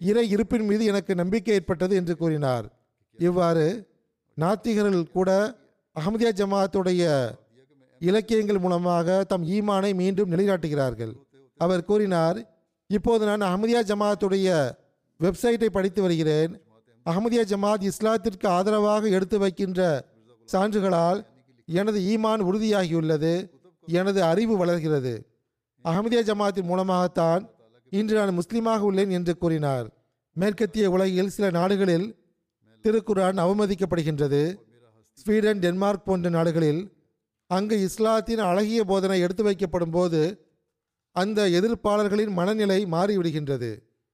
[0.00, 2.66] இறை இருப்பின் மீது எனக்கு நம்பிக்கை ஏற்பட்டது என்று கூறினார்.
[3.18, 3.66] இவ்வாறு
[4.36, 5.30] நாத்திகர்கள் கூட
[5.96, 7.02] அகமதியா ஜமாத்துடைய
[8.00, 11.12] இலக்கியங்கள் மூலமாக தம் ஈமானை மீண்டும் நிலைநாட்டுகிறார்கள்.
[11.60, 12.38] அவர் கூறினார்
[12.90, 14.48] இப்போது நான் அகமதியா ஜமாத்துடைய
[15.20, 16.52] வெப்சைட்டை படித்து வருகிறேன்.
[17.06, 19.80] அகமதியா ஜமாத் இஸ்லாத்திற்கு ஆதரவாக எடுத்து வைக்கின்ற
[20.52, 21.20] சான்றுகளால்
[21.68, 23.34] எனது ஈமான் உறுதியாகியுள்ளது.
[23.88, 25.14] எனது அறிவு வளர்கிறது.
[25.84, 27.42] அகமதியா ஜமாத்தின் மூலமாகத்தான்
[27.92, 29.86] இன்று நான் முஸ்லீமாக உள்ளேன் என்று கூறினார்.
[30.36, 32.06] மேற்கத்திய உலகில் சில நாடுகளில்
[32.84, 34.42] திருக்குரான் அவமதிக்கப்படுகின்றது.
[35.18, 36.80] ஸ்வீடன் டென்மார்க் போன்ற நாடுகளில்
[37.50, 40.20] அங்கு இஸ்லாத்தின் அழகிய போதனை எடுத்து வைக்கப்படும் போது
[41.16, 43.70] அந்த எதிர்ப்பாளர்களின் மனநிலை மாறிவிடுகின்றது.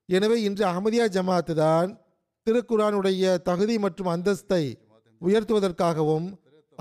[0.08, 1.90] எனவே இன்று அகமதியா ஜமாத்து தான்
[2.46, 4.64] திருக்குரானுடைய தகுதி மற்றும் அந்தஸ்தை
[5.20, 6.28] உயர்த்துவதற்காகவும்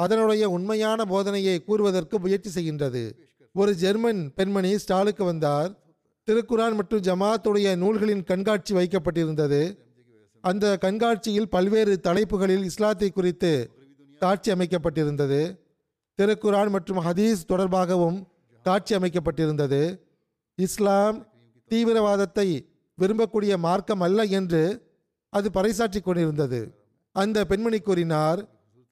[0.03, 3.03] அதனுடைய உண்மையான போதனையை கூறுவதற்கு முயற்சி செய்கின்றது.
[3.55, 5.71] ஒரு ஜெர்மன் பெண்மணி ஸ்டாலுக்கு வந்தார்.
[6.27, 9.61] திருக்குரான் மற்றும் ஜமாத்துடைய நூல்களின் கண்காட்சி வைக்கப்பட்டிருந்தது.
[10.43, 13.51] அந்த கண்காட்சியில் பல்வேறு தலைப்புகளில் இஸ்லாத்தை குறித்து
[14.21, 15.41] காட்சி அமைக்கப்பட்டிருந்தது.
[16.19, 18.19] திருக்குரான் மற்றும் ஹதீஸ் தொடர்பாகவும்
[18.65, 19.81] காட்சி அமைக்கப்பட்டிருந்தது.
[20.57, 21.17] இஸ்லாம்
[21.71, 22.47] தீவிரவாதத்தை
[22.97, 24.63] விரும்பக்கூடிய மார்க்கம் அல்ல என்று
[25.33, 26.61] அது பறைசாற்றி கொண்டிருந்தது.
[27.15, 28.39] அந்த பெண்மணி கூறினார்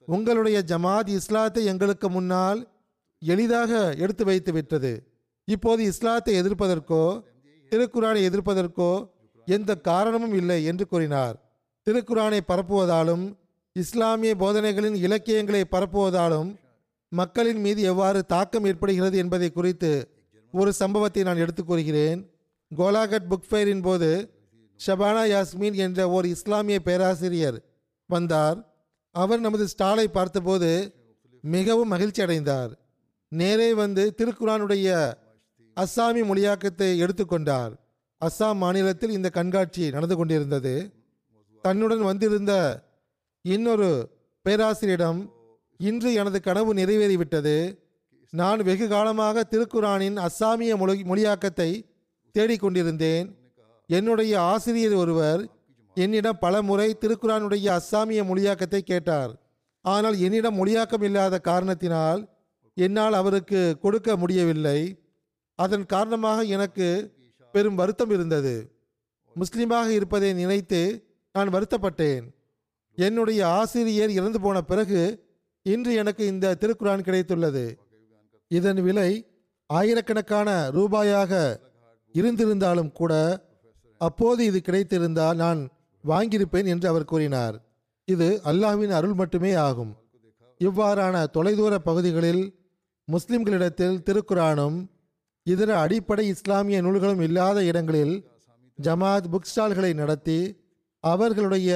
[0.07, 2.71] உங்களுடைய ஜமாத் இஸ்லாத்தை எங்களுக்கு முன்னால்
[3.19, 5.07] எளிதாக எடுத்து வைத்து விட்டது.
[5.45, 7.23] இப்போது இஸ்லாத்தை எதிர்ப்பதற்கோ
[7.69, 9.09] திருக்குரானை எதிர்ப்பதற்கோ
[9.45, 11.41] எந்த காரணமும் இல்லை என்று கூறினார்.
[11.85, 13.35] திருக்குரானை பரப்புவதாலும்
[13.73, 16.55] இஸ்லாமிய போதனைகளின் இலக்கியங்களை பரப்புவதாலும்
[17.09, 20.09] மக்களின் மீது எவ்வாறு தாக்கம் ஏற்படுகிறது என்பதை குறித்து
[20.51, 22.31] ஒரு சம்பவத்தை நான் எடுத்துக் கூறுகிறேன்.
[22.77, 24.31] கோலாகட் புக் ஃபேரின் போது
[24.87, 27.61] ஷபானா யாஸ்மின் என்ற ஓர் இஸ்லாமிய பேராசிரியர்
[28.05, 28.66] வந்தார்.
[29.21, 30.69] அவர் நமது ஸ்டாலை பார்த்தபோது
[31.43, 32.71] மிகவும் மகிழ்ச்சி அடைந்தார்.
[33.31, 34.87] நேரே வந்து திருக்குரானுடைய
[35.77, 37.73] அஸ்ஸாமி மொழியாக்கத்தை எடுத்துக்கொண்டார்
[38.21, 40.75] அஸ்ஸாம் மாநிலத்தில் இந்த கண்காட்சி நடந்து கொண்டிருந்தது.
[41.63, 42.53] தன்னுடன் வந்திருந்த
[43.45, 43.89] இன்னொரு
[44.45, 45.19] பேராசிரியரிடம்
[45.79, 47.57] இன்று எனது கனவு நிறைவேறிவிட்டது.
[48.33, 51.69] நான் வெகு காலமாக திருக்குரானின் அஸ்ஸாமிய மொழி மொழியாக்கத்தை
[52.35, 53.27] தேடிக்கொண்டிருந்தேன்.
[53.89, 55.41] என்னுடைய ஆசிரியர் ஒருவர்
[56.03, 59.31] என்னிடம் பல முறை திருக்குறானுடைய அஸ்ஸாமிய மொழியாக்கத்தை கேட்டார்.
[59.85, 62.21] ஆனால் என்னிடம் மொழியாக்கம் இல்லாத காரணத்தினால்
[62.77, 64.79] என்னால் அவருக்கு கொடுக்க முடியவில்லை.
[65.59, 66.87] அதன் காரணமாக எனக்கு
[67.53, 68.55] பெரும் வருத்தம் இருந்தது.
[69.35, 70.81] முஸ்லிமாக இருப்பதை நினைத்து
[71.35, 72.25] நான் வருத்தப்பட்டேன்.
[72.97, 75.01] என்னுடைய ஆசிரியர் இறந்து போன பிறகு
[75.65, 77.65] இன்று எனக்கு இந்த திருக்குரான் கிடைத்துள்ளது.
[78.51, 79.09] இதன் விலை
[79.69, 81.33] ஆயிரக்கணக்கான ரூபாயாக
[82.15, 83.13] இருந்திருந்தாலும் கூட
[84.01, 85.61] அப்போது இது கிடைத்திருந்தால் நான்
[86.07, 87.55] வாங்கியிருப்பேன் என்று அவர் கூறினார்.
[88.05, 89.95] இது அல்லாஹ்வின் அருள் மட்டுமே ஆகும்.
[90.61, 92.43] இவ்வாறான தொலைதூர பகுதிகளில்
[93.11, 94.77] முஸ்லிம்களிடத்தில் திருக்குரானும்
[95.43, 98.15] இதர அடிப்படை இஸ்லாமிய நூல்களும் இல்லாத இடங்களில்
[98.83, 100.39] ஜமாத் புக் ஸ்டால்களை நடத்தி
[100.99, 101.71] அவர்களுடைய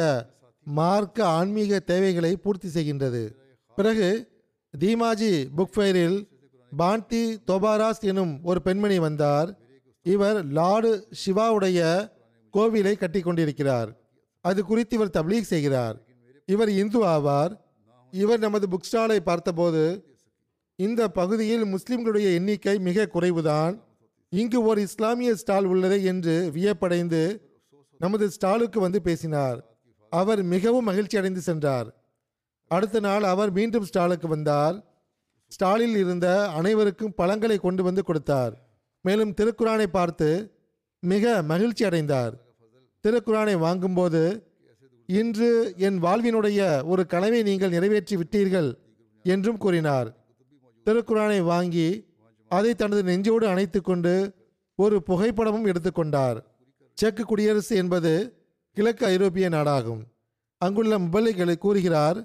[0.63, 3.23] மார்க்க ஆன்மீக தேவைகளை பூர்த்தி செய்கின்றது.
[3.75, 4.09] பிறகு
[4.79, 6.27] தீமாஜி புக் ஃபெயரில்
[6.77, 9.49] பாண்டி தொபாராஸ் எனும் ஒரு பெண்மணி வந்தார்.
[10.01, 11.79] இவர் லார்டு சிவாவுடைய
[12.53, 13.89] கோவிலை கட்டி கொண்டிருக்கிறார்
[14.41, 16.05] அது குறித்து இவர் தப்லீக் செய்கிறார்.
[16.45, 17.57] இவர் இந்து ஆவார்.
[18.11, 20.15] இவர் நமது புக் ஸ்டாலை பார்த்தபோது
[20.75, 23.81] இந்த பகுதியில் முஸ்லிம்களுடைய எண்ணிக்கை மிக குறைவுதான்.
[24.29, 27.51] இங்கு ஒரு இஸ்லாமிய ஸ்டால் உள்ளது என்று வியப்படைந்து
[27.97, 29.77] நமது ஸ்டாலுக்கு வந்து பேசினார்.
[30.09, 32.03] அவர் மிகவும் மகிழ்ச்சி அடைந்து சென்றார்.
[32.67, 34.85] அடுத்த நாள் அவர் மீண்டும் ஸ்டாலுக்கு வந்தார்.
[35.47, 38.53] ஸ்டாலில் இருந்த அனைவருக்கும் பழங்களை கொண்டு வந்து கொடுத்தார்.
[39.01, 40.59] மேலும் திருக்குரானை பார்த்து
[40.99, 42.50] மிக மகிழ்ச்சி அடைந்தார்.
[43.03, 44.21] திருக்குரானை வாங்கும்போது
[45.09, 48.69] இன்று என் வாழ்வினுடைய ஒரு கனவை நீங்கள் நிறைவேற்றி விட்டீர்கள்
[49.25, 50.09] என்றும் கூறினார்.
[50.85, 51.87] திருக்குரானை வாங்கி
[52.47, 54.13] அதை தனது நெஞ்சோடு அணைத்து கொண்டு
[54.75, 56.37] ஒரு புகைப்படமும் எடுத்துக்கொண்டார்
[56.97, 58.13] செக் குடியரசு என்பது
[58.77, 60.01] கிழக்கு ஐரோப்பிய நாடாகும்.
[60.57, 62.19] அங்குள்ள முபல்லிகளை கூறுகிறார்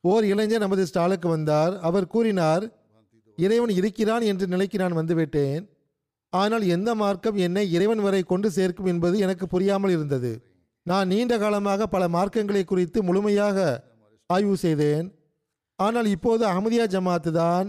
[0.00, 1.72] ஓர் இளைஞர் நமது ஸ்டாலுக்கு வந்தார்.
[1.78, 2.64] அவர் கூறினார்
[3.38, 5.62] இறைவன் இருக்கிறான் என்று நிலைக்கு நான் வந்துவிட்டேன்.
[6.40, 10.32] ஆனால் எந்த மார்க்கம் என்னை இறைவன் வரை கொண்டு சேர்க்கும் என்பது எனக்கு புரியாமல் இருந்தது.
[10.86, 13.58] நான் நீண்ட காலமாக பல மார்க்கங்களை குறித்து முழுமையாக
[14.30, 15.06] ஆய்வு செய்தேன்.
[15.78, 17.68] ஆனால் இப்போது அகமதியா ஜமாத்து தான்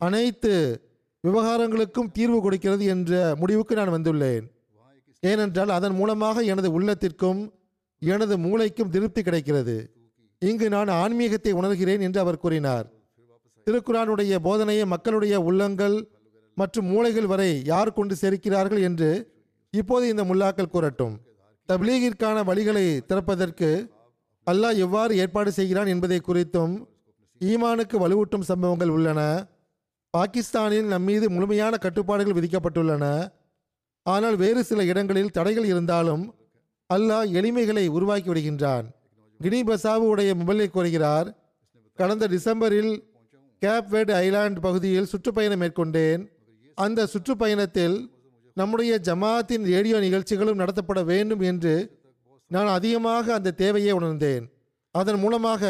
[0.00, 0.52] அனைத்து
[1.24, 4.44] விவகாரங்களுக்கும் தீர்வு கொடுக்கிறது என்ற முடிவுக்கு நான் வந்துள்ளேன்.
[5.22, 7.40] ஏனென்றால் அதன் மூலமாக எனது உள்ளத்திற்கும்
[8.02, 9.76] எனது மூளைக்கும் திருப்தி கிடைக்கிறது.
[10.42, 12.86] இங்கு நான் ஆன்மீகத்தை உணர்கிறேன் என்று அவர் கூறினார்.
[13.66, 15.96] திருக்குறானுடைய போதனையை மக்களுடைய உள்ளங்கள்
[16.60, 19.10] மற்றும் மூளைகள் வரை யார் கொண்டு சேர்க்கிறார்கள் என்று
[19.72, 21.14] இப்போது இந்த முல்லாக்கள் கூறட்டும்.
[21.68, 23.70] தப்லீகிற்கான வழிகளை திறப்பதற்கு
[24.46, 26.74] அல்லாஹ் எவ்வாறு ஏற்பாடு செய்கிறான் என்பதை குறித்தும்
[27.40, 29.20] ஈமானுக்கு வலுவூட்டும் சம்பவங்கள் உள்ளன.
[30.14, 33.04] பாகிஸ்தானில் நம்மீது முழுமையான கட்டுப்பாடுகள் விதிக்கப்பட்டுள்ளன.
[34.06, 36.24] ஆனால் வேறு சில இடங்களில் தடைகள் இருந்தாலும்
[36.90, 38.86] அல்லாஹ் எளிமைகளை உருவாக்கி விடுகின்றான்.
[39.40, 41.28] கினி பசாவுடைய முபல்லை கூறுகிறார்
[41.98, 42.92] கடந்த டிசம்பரில்
[43.62, 46.22] கேப்வெட் ஐலாண்ட் பகுதியில் சுற்றுப்பயணம் மேற்கொண்டேன்.
[46.84, 47.96] அந்த சுற்றுப்பயணத்தில்
[48.56, 51.74] நம்முடைய ஜமாத்தின் ரேடியோ நிகழ்ச்சிகளும் நடத்தப்பட வேண்டும் என்று
[52.50, 54.44] நான் அதிகமாக அந்த தேவையை உணர்ந்தேன்.
[54.94, 55.62] அதன் மூலமாக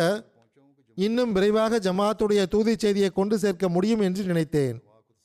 [0.96, 4.76] இன்னும் விரைவாக ஜமாத்துடைய தூதி செய்தியை கொண்டு சேர்க்க முடியும் என்று நினைத்தேன்.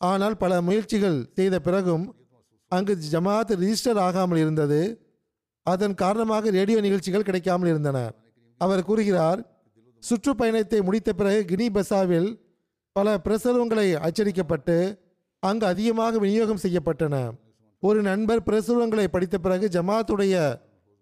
[0.01, 2.05] ஆனால் பல முயற்சிகள் செய்த பிறகும்
[2.71, 4.81] அங்கு ஜமாத் ரிஜிஸ்டர் ஆகாமல் இருந்தது.
[5.65, 7.99] அதன் காரணமாக ரேடியோ நிகழ்ச்சிகள் கிடைக்காமல் இருந்தன.
[8.61, 9.39] அவர் கூறுகிறார்
[10.03, 12.29] சுற்றுப்பயணத்தை முடித்த பிறகு கினி பசாவில்
[12.95, 14.77] பல பிரசவங்களை அச்சடிக்கப்பட்டு
[15.47, 17.15] அங்கு அதிகமாக விநியோகம் செய்யப்பட்டன.
[17.83, 20.35] ஒரு நண்பர் பிரசுரங்களை படித்த பிறகு ஜமாத்துடைய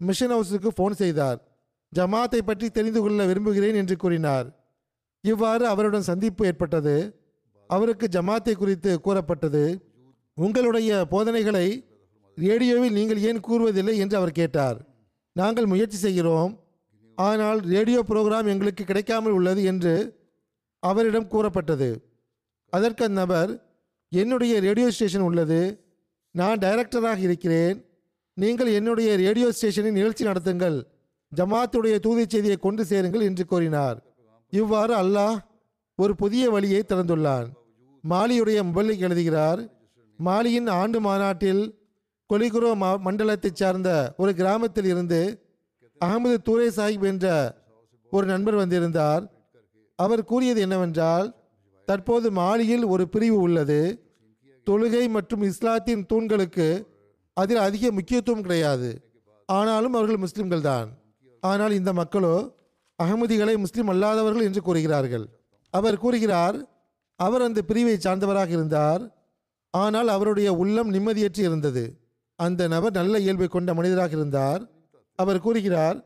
[0.01, 1.39] மிஷன் ஹவுஸுக்கு ஃபோன் செய்தார்.
[1.93, 4.47] ஜமாத்தை பற்றி தெரிந்து கொள்ள விரும்புகிறேன் என்று கூறினார்.
[5.23, 6.95] இவ்வாறு அவருடன் சந்திப்பு ஏற்பட்டது.
[7.69, 9.63] அவருக்கு ஜமாத்தை குறித்து கூறப்பட்டது.
[10.37, 11.67] உங்களுடைய போதனைகளை
[12.37, 14.77] ரேடியோவில் நீங்கள் ஏன் கூறுவதில்லை என்று அவர் கேட்டார்.
[15.35, 16.51] நாங்கள் முயற்சி செய்கிறோம்.
[17.17, 19.93] ஆனால் ரேடியோ புரோகிராம் எங்களுக்கு கிடைக்காமல் உள்ளது என்று
[20.83, 21.89] அவரிடம் கூறப்பட்டது.
[22.73, 23.51] அதற்கு அந்நபர்
[24.21, 25.85] என்னுடைய ரேடியோ ஸ்டேஷன் உள்ளது.
[26.31, 27.85] நான் டைரக்டராக இருக்கிறேன்.
[28.33, 30.77] நீங்கள் என்னுடைய ரேடியோ ஸ்டேஷனில் நிகழ்ச்சி நடத்துங்கள்.
[31.31, 33.97] ஜமாத்துடைய தூதி செய்தியை கொண்டு சேருங்கள் என்று கூறினார்.
[34.49, 35.37] இவ்வாறு அல்லாஹ்
[35.95, 37.47] ஒரு புதிய வழியை திறந்துள்ளான்.
[38.09, 39.61] மாலியுடைய முபல்லிக் எழுதுகிறார்
[40.19, 41.63] மாலியின் ஆண்டு மாநாட்டில்
[42.29, 45.21] கொலிகுரோ மா மண்டலத்தைச் சார்ந்த ஒரு கிராமத்தில் இருந்து
[46.05, 47.27] அகமது தூரே சாஹிப் என்ற
[48.09, 49.23] ஒரு நண்பர் வந்திருந்தார்.
[49.95, 51.27] அவர் கூறியது என்னவென்றால்
[51.85, 53.79] தற்போது மாலியில் ஒரு பிரிவு உள்ளது.
[54.67, 56.67] தொழுகை மற்றும் இஸ்லாத்தின் தூண்களுக்கு
[57.37, 58.89] அதில் அதிக முக்கியத்துவம் கிடையாது.
[59.49, 60.89] ஆனாலும் அவர்கள் முஸ்லிம்கள் தான்
[61.43, 62.35] ஆனால் இந்த மக்களோ
[62.99, 65.25] அகமதிகளை முஸ்லிம் அல்லாதவர்கள் என்று கூறுகிறார்கள்.
[65.73, 66.57] அவர் கூறுகிறார்
[67.19, 69.03] அவர் அந்த பிரிவை சார்ந்தவராக இருந்தார்.
[69.73, 71.83] ஆனால் அவருடைய உள்ளம் நிம்மதியற்று இருந்தது.
[72.39, 74.61] அந்த நபர் நல்ல இயல்பை கொண்ட மனிதராக இருந்தார்.
[75.19, 75.97] அவர் கூறுகிறார்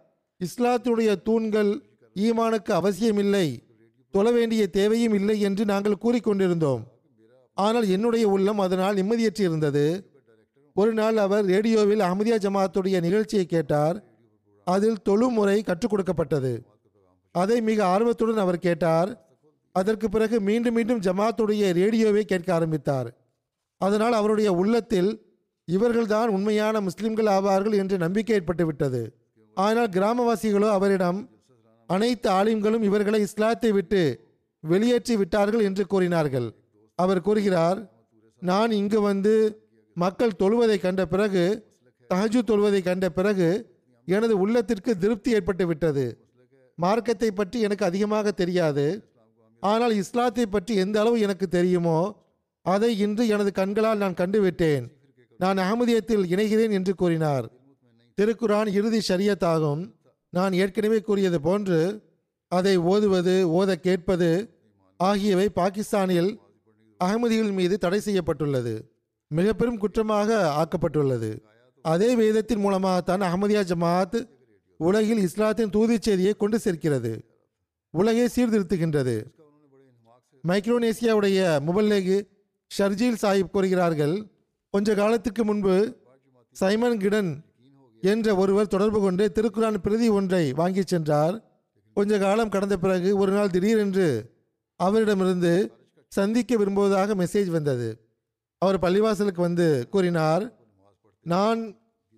[0.41, 1.71] இஸ்லாத்துடைய தூண்கள்
[2.15, 3.47] ஈமானுக்கு அவசியமில்லை.
[4.13, 6.83] தொழ வேண்டிய தேவையும் இல்லை என்று நாங்கள் கூறிக்கொண்டிருந்தோம்.
[7.65, 9.85] ஆனால் என்னுடைய உள்ளம் அதனால் நிம்மதியற்று இருந்தது.
[10.75, 13.97] ஒரு நாள் அவர் ரேடியோவில் அஹமதியா ஜமாத்துடைய நிகழ்ச்சியை கேட்டார்.
[14.67, 16.51] அதில் தொழுமுறை கற்றுக் கொடுக்கப்பட்டது.
[17.35, 19.09] அதை மிக ஆர்வத்துடன் அவர் கேட்டார்.
[19.75, 23.09] அதற்கு பிறகு மீண்டும் மீண்டும் ஜமாத்துடைய ரேடியோவை கேட்க ஆரம்பித்தார்.
[23.81, 25.09] அதனால் அவருடைய உள்ளத்தில்
[25.67, 29.01] இவர்கள்தான் உண்மையான முஸ்லிம்கள் ஆவார்கள் என்ற நம்பிக்கை ஏற்பட்டுவிட்டது
[29.57, 31.19] ஆனால் கிராமவாசிகளோ அவரிடம்
[31.89, 34.01] அனைத்து ஆலிம்களும் இவர்களை இஸ்லாத்தை விட்டு
[34.63, 36.47] வெளியேற்றி விட்டார்கள் என்று கூறினார்கள்.
[36.99, 37.79] அவர் கூறுகிறார்
[38.41, 39.33] நான் இங்கு வந்து
[39.97, 41.43] மக்கள் தொழுவதை கண்ட பிறகு
[42.09, 43.49] தஹஜு தொழுவதை கண்ட பிறகு
[44.07, 46.05] எனது உள்ளத்திற்கு திருப்தி ஏற்பட்டு விட்டது.
[46.77, 48.85] மார்க்கத்தை பற்றி எனக்கு அதிகமாக தெரியாது.
[49.63, 51.99] ஆனால் இஸ்லாத்தை பற்றி எந்த அளவு எனக்கு தெரியுமோ
[52.65, 54.85] அதை இன்று எனது கண்களால் நான் கண்டுவிட்டேன்
[55.39, 57.45] நான் அகமதியத்தில் இணைகிறேன் என்று கூறினார்.
[58.17, 59.81] திருக்குரான் இறுதி ஷரியத் ஆகும்
[60.33, 61.79] நான் ஏற்கனவே கூறியது போன்று
[62.51, 64.29] அதை ஓதுவது ஓத கேட்பது
[64.99, 66.31] ஆகியவை பாகிஸ்தானில்
[67.03, 68.91] அகமதிகள் மீது தடை செய்யப்பட்டுள்ளது.
[69.27, 71.39] மிக பெரும் குற்றமாக ஆக்கப்பட்டுள்ளது.
[71.81, 74.27] அதே வேதத்தின் மூலமாகத்தான் அகமதியா ஜமாத்
[74.77, 77.25] உலகில் இஸ்லாத்தின் தூதிச் செய்தியை கொண்டு சேர்க்கிறது.
[77.89, 79.23] உலகை சீர்திருத்துகின்றது.
[80.47, 82.27] மைக்ரோனேசியாவுடைய முபல்லேகு
[82.77, 84.27] ஷர்ஜீல் சாஹிப் கூறுகிறார்கள்
[84.69, 85.95] கொஞ்ச காலத்துக்கு முன்பு
[86.51, 87.43] சைமன் கிடன்
[88.01, 91.43] என்ற ஒருவர் தொடர்பு கொண்டு திருக்குரான் பிரதி ஒன்றை வாங்கிச் சென்றார்.
[91.93, 94.35] கொஞ்ச காலம் கடந்த பிறகு ஒரு நாள் திடீரென்று
[94.75, 95.71] அவரிடமிருந்து
[96.11, 97.89] சந்திக்க விரும்புவதாக மெசேஜ் வந்தது.
[98.61, 100.45] அவர் பள்ளிவாசலுக்கு வந்து கூறினார்
[101.25, 101.59] நான்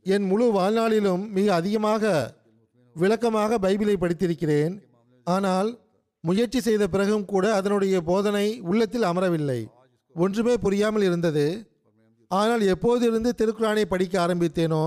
[0.06, 2.12] என் முழு வாழ்நாளிலும் மிக அதிகமாக
[2.95, 4.75] விளக்கமாக பைபிளை படித்திருக்கிறேன்.
[5.28, 5.69] ஆனால்
[6.23, 9.60] முயற்சி செய்த பிறகும் கூட அதனுடைய போதனை உள்ளத்தில் அமரவில்லை.
[10.15, 11.45] ஒன்றுமே புரியாமல் இருந்தது.
[12.32, 14.86] ஆனால் எப்போதிருந்து திருக்குறானை படிக்க ஆரம்பித்தேனோ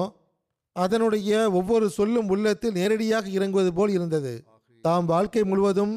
[0.76, 4.32] அதனுடைய ஒவ்வொரு சொல்லும் உள்ளத்தில் நேரடியாக இறங்குவது போல் இருந்தது.
[4.84, 5.94] தாம் வாழ்க்கை முழுவதும்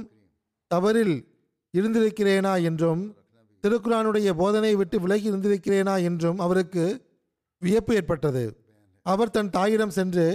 [0.71, 1.15] தவறில்
[1.77, 3.03] இருந்திருக்கிறேனா என்றும்
[3.63, 6.83] திருக்குறானுடைய போதனை விட்டு விலகி இருந்திருக்கிறேனா என்றும் அவருக்கு
[7.61, 8.43] வியப்பு ஏற்பட்டது.
[9.05, 10.25] அவர் தன் தாயிடம் சென்று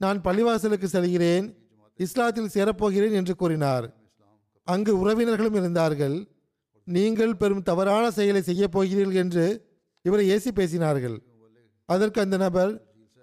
[0.00, 1.46] நான் பள்ளிவாசலுக்கு செல்கிறேன்
[1.98, 3.86] இஸ்லாத்தில் சேரப்போகிறேன் என்று கூறினார்.
[4.66, 6.16] அங்கு உறவினர்களும் இருந்தார்கள்.
[6.86, 9.46] நீங்கள் பெரும் தவறான செயலை செய்யப்போகிறீர்கள் என்று
[10.04, 11.16] இவரை ஏசி பேசினார்கள்.
[11.88, 12.72] அதற்கு அந்த நபர்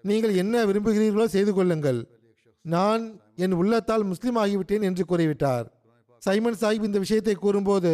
[0.03, 1.99] நீங்கள் என்ன விரும்புகிறீர்களோ செய்து கொள்ளுங்கள்.
[2.65, 3.03] நான்
[3.45, 5.65] என் உள்ளத்தால் முஸ்லீம் ஆகிவிட்டேன் என்று கூறிவிட்டார்.
[6.25, 7.91] சைமன் சாஹிப் இந்த விஷயத்தை கூறும்போது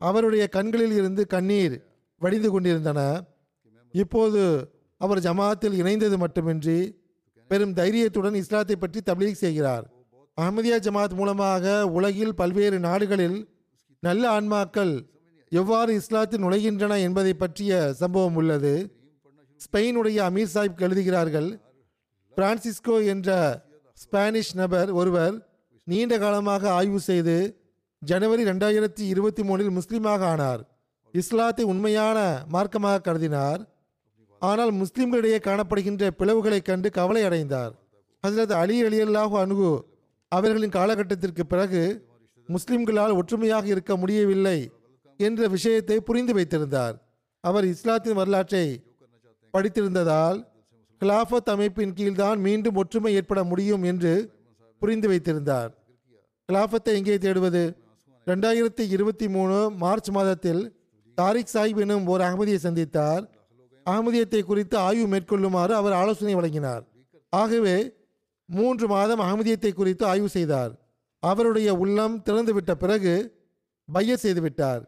[0.00, 1.74] அவருடைய கண்களில் இருந்து கண்ணீர்
[2.20, 3.00] வடிந்து கொண்டிருந்தன.
[3.94, 4.42] இப்போது
[5.00, 6.78] அவர் ஜமாத்தில் இணைந்தது மட்டுமின்றி
[7.50, 9.84] பெரும் தைரியத்துடன் இஸ்லாத்தை பற்றி தப்லீக் செய்கிறார்.
[10.38, 13.38] அஹமதியா ஜமாத் மூலமாக உலகில் பல்வேறு நாடுகளில்
[14.02, 14.92] நல்ல ஆன்மாக்கள்
[15.52, 18.74] எவ்வாறு இஸ்லாத்தில் நுழைகின்றன என்பதை பற்றிய சம்பவம் உள்ளது.
[19.60, 21.48] ஸ்பெயினுடைய அமீர் சாஹிப் எழுதுகிறார்கள்
[22.36, 23.30] பிரான்சிஸ்கோ என்ற
[24.02, 25.34] ஸ்பானிஷ் நபர் ஒருவர்
[25.90, 27.60] நீண்ட காலமாக ஆய்வு செய்து
[27.98, 30.78] ஜனவரி ரெண்டாயிரத்தி இருபத்தி மூணில் முஸ்லீமாக ஆனார்.
[31.12, 33.68] இஸ்லாத்தை உண்மையான மார்க்கமாக கருதினார்.
[34.38, 37.72] ஆனால் முஸ்லிம்களிடையே காணப்படுகின்ற பிளவுகளைக் கண்டு கவலை அடைந்தார்.
[38.26, 39.86] ஹசரத் அலி அலியல்லாஹு அணுகு
[40.28, 42.08] அவர்களின் காலகட்டத்திற்கு பிறகு
[42.48, 44.70] முஸ்லிம்களால் ஒற்றுமையாக இருக்க முடியவில்லை
[45.16, 47.02] என்ற விஷயத்தை புரிந்து வைத்திருந்தார்.
[47.40, 48.82] அவர் இஸ்லாத்தின் வரலாற்றை
[49.52, 50.46] படித்திருந்ததால்
[51.00, 54.32] கிலாஃபத் அமைப்பின் கீழ்தான் மீண்டும் ஒற்றுமை ஏற்பட முடியும் என்று
[54.78, 55.78] புரிந்து வைத்திருந்தார்.
[56.50, 57.62] கிலாபத்தை எங்கே தேடுவது?
[58.26, 60.62] ரெண்டாயிரத்தி இருபத்தி மூணு மார்ச் மாதத்தில்
[61.14, 63.22] தாரிக் சாஹிப் எனும் ஒரு அகமதியை சந்தித்தார்.
[63.86, 66.82] அகமதியத்தை குறித்து ஆய்வு மேற்கொள்ளுமாறு அவர் ஆலோசனை வழங்கினார்.
[67.28, 67.76] ஆகவே
[68.44, 70.72] மூன்று மாதம் அகமதியத்தை குறித்து ஆய்வு செய்தார்.
[71.22, 73.14] அவருடைய உள்ளம் திறந்துவிட்ட பிறகு
[73.88, 74.82] பைய செய்துவிட்டார்.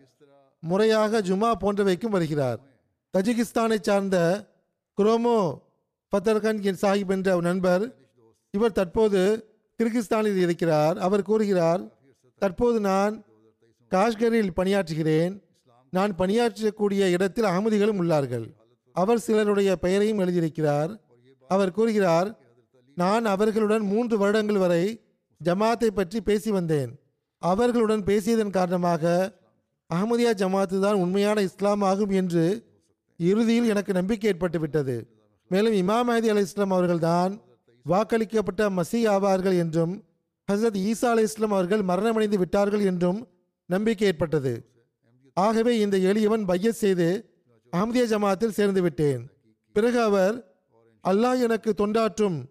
[0.62, 2.58] முறையாக ஜுமா போன்றவைக்கும் வருகிறார்.
[3.14, 4.16] தஜிகிஸ்தானை சார்ந்த
[4.98, 5.38] குரோமோ
[6.12, 7.84] பத்தர்கன் சாஹிப் என்ற நண்பர்
[8.50, 9.20] இவர் தற்போது
[9.80, 10.96] கிர்கிஸ்தானில் இருக்கிறார்.
[11.06, 11.82] அவர் கூறுகிறார்
[12.42, 13.14] தற்போது நான்
[13.92, 15.34] காஷ்கரில் பணியாற்றுகிறேன்.
[15.92, 18.46] நான் பணியாற்றக்கூடிய இடத்தில் அகமதிகளும் உள்ளார்கள்.
[18.96, 20.90] அவர் சிலருடைய பெயரையும் எழுதியிருக்கிறார்.
[21.50, 22.28] அவர் கூறுகிறார்
[22.96, 24.84] நான் அவர்களுடன் மூன்று வருடங்கள் வரை
[25.40, 26.90] ஜமாத்தை பற்றி பேசி வந்தேன்.
[27.42, 29.04] அவர்களுடன் பேசியதன் காரணமாக
[29.90, 32.44] அகமதியா ஜமாத்து தான் உண்மையான இஸ்லாம் ஆகும் என்று
[33.20, 34.96] இறுதியில் எனக்கு நம்பிக்கை ஏற்பட்டு விட்டது
[35.50, 37.32] மேலும் இமாம் மஹதி அலி இஸ்லாம் அவர்கள்தான்
[37.88, 40.04] வாக்களிக்கப்பட்ட மசி ஆவார்கள் என்றும்
[40.52, 43.28] ஹசரத் ஈசா அலி இஸ்லாம் அவர்கள் மரணமடைந்து விட்டார்கள் என்றும்
[43.66, 44.70] நம்பிக்கை ஏற்பட்டது.
[45.34, 47.08] ஆகவே இந்த எளியவன் பையத் செய்து
[47.72, 49.30] அஹமதியா ஜமாத்தில் சேர்ந்து விட்டேன்.
[49.72, 50.34] பிறகு அவர்
[51.08, 52.44] அல்லாஹ் எனக்கு தொண்டாற்றும்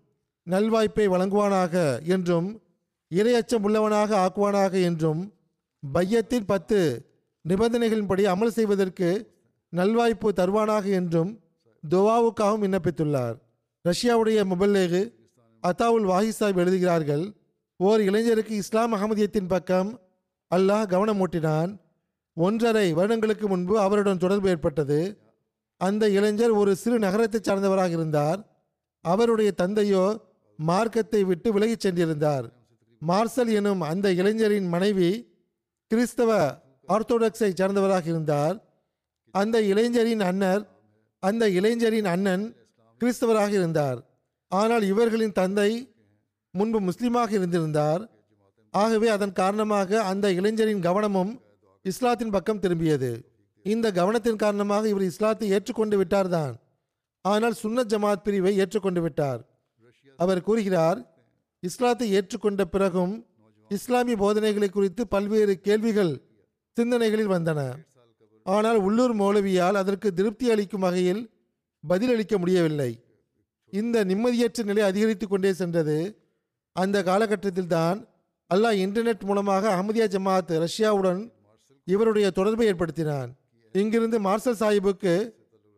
[0.49, 2.61] நல்வாய்ப்பை வழங்குவானாக என்றும்
[3.09, 5.33] இரையச்சம் உள்ளவனாக ஆக்குவானாக என்றும்
[5.91, 7.05] பையத்தின் பத்து
[7.49, 9.39] நிபந்தனைகளின்படி அமல் செய்வதற்கு
[9.75, 11.39] நல்வாய்ப்பு தருவானாக என்றும்
[11.89, 13.37] துவாவுக்காகவும் விண்ணப்பித்துள்ளார்.
[13.89, 15.19] ரஷ்யாவுடைய முபல்லேகு
[15.61, 17.35] அத்தாவுல் வாஹி சாஹிப் எழுதுகிறார்கள்
[17.77, 19.99] ஓர் இளைஞருக்கு இஸ்லாம் அகமதியத்தின் பக்கம்
[20.55, 21.79] அல்லாஹ் கவனமூட்டினான்
[22.33, 25.17] ஒன்றரை வருடங்களுக்கு முன்பு அவருடன் தொடர்பு ஏற்பட்டது.
[25.77, 28.39] அந்த இளைஞர் ஒரு சிறு நகரத்தைச் சார்ந்தவராக இருந்தார்.
[29.01, 30.21] அவருடைய தந்தையோ
[30.55, 32.45] மார்க்கத்தை விட்டு விலகிச் சென்றிருந்தார்.
[33.07, 35.39] மார்சல் எனும் அந்த இளைஞரின் மனைவி
[35.87, 38.55] கிறிஸ்தவ ஆர்த்தோடாக்ஸை சார்ந்தவராக இருந்தார்.
[39.31, 40.63] அந்த இளைஞரின் அன்னர்
[41.19, 42.55] அந்த இளைஞரின் அண்ணன்
[43.01, 44.10] கிறிஸ்தவராக இருந்தார்.
[44.51, 45.71] ஆனால் இவர்களின் தந்தை
[46.53, 48.01] முன்பு முஸ்லீமாக இருந்திருந்தார்.
[48.69, 51.31] ஆகவே அதன் காரணமாக அந்த இளைஞரின் கவனமும்
[51.85, 53.11] இஸ்லாத்தின் பக்கம் திரும்பியது.
[53.65, 56.53] இந்த கவனத்தின் காரணமாக இவர் இஸ்லாத்தை ஏற்றுக்கொண்டு விட்டார்தான்.
[57.21, 59.41] ஆனால் சுன்னத் ஜமாத் பிரிவை ஏற்றுக்கொண்டு விட்டார்.
[60.19, 60.99] அவர் கூறுகிறார்
[61.59, 63.13] இஸ்லாத்தை ஏற்றுக்கொண்ட பிறகும்
[63.67, 66.13] இஸ்லாமிய போதனைகளை குறித்து பல்வேறு கேள்விகள்
[66.77, 67.59] சிந்தனைகளில் வந்தன.
[68.45, 71.21] ஆனால் உள்ளூர் மௌலவியால் அதற்கு திருப்தி அளிக்கும் வகையில்
[71.87, 72.91] பதிலளிக்க முடியவில்லை.
[73.79, 75.97] இந்த நிம்மதியற்ற நிலை அதிகரித்து கொண்டே சென்றது.
[76.75, 77.99] அந்த காலகட்டத்தில் தான்
[78.51, 81.21] அல்லாஹ் இன்டர்நெட் மூலமாக அஹமதியா ஜமாத் ரஷ்யாவுடன்
[81.87, 83.29] இவருடைய தொடர்பை ஏற்படுத்தினான்.
[83.75, 85.13] இங்கிருந்து மார்சல் சாஹிபுக்கு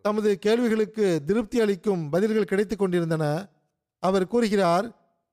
[0.06, 3.26] தமது கேள்விகளுக்கு திருப்தி அளிக்கும் பதில்கள் கிடைத்து கொண்டிருந்தன.
[4.04, 4.88] அவர் கூறுகிறார்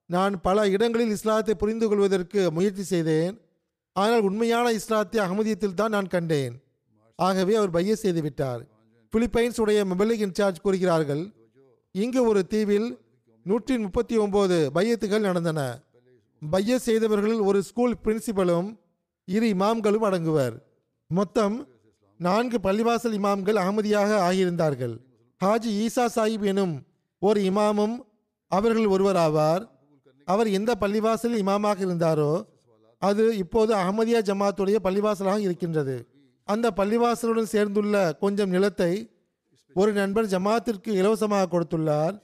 [0.09, 3.35] நான் பல இடங்களில் இஸ்லாத்தை புரிந்து கொள்வதற்கு முயற்சி செய்தேன்.
[3.95, 6.55] ஆனால் உண்மையான இஸ்லாத்தை அகமதியத்தில் தான் நான் கண்டேன்.
[7.19, 8.61] ஆகவே அவர் பைய செய்துவிட்டார்
[9.13, 11.23] பிலிப்பைன்ஸ் உடைய மொபைலிக் இன்சார்ஜ் கூறுகிறார்கள்
[11.95, 12.89] இங்கு ஒரு தீவில்
[13.43, 15.59] நூற்றி முப்பத்தி ஒன்பது பையத்துகள் நடந்தன.
[16.41, 18.69] பைய செய்தவர்களில் ஒரு ஸ்கூல் பிரின்சிபலும்
[19.25, 20.55] இரு இமாம்களும் அடங்குவர்.
[21.07, 21.67] மொத்தம்
[22.19, 24.95] நான்கு பள்ளிவாசல் இமாம்கள் அகமதியாக ஆகியிருந்தார்கள்.
[25.41, 26.75] ஹாஜி ஈசா சாஹிப் எனும்
[27.19, 27.95] ஒரு இமாமும்
[28.47, 29.63] அவர்கள் ஒருவர் ஆவார்.
[30.25, 32.31] அவர் எந்த பள்ளிவாசல் இமாமாக இருந்தாரோ
[32.97, 35.95] அது இப்போது அகமதியா ஜமாத்துடைய பள்ளிவாசலாக இருக்கின்றது.
[36.43, 38.91] அந்த பள்ளிவாசலுடன் சேர்ந்துள்ள கொஞ்சம் நிலத்தை
[39.79, 42.15] ஒரு நண்பர் ஜமாத்திற்கு இலவசமாக கொடுத்துள்ளார்.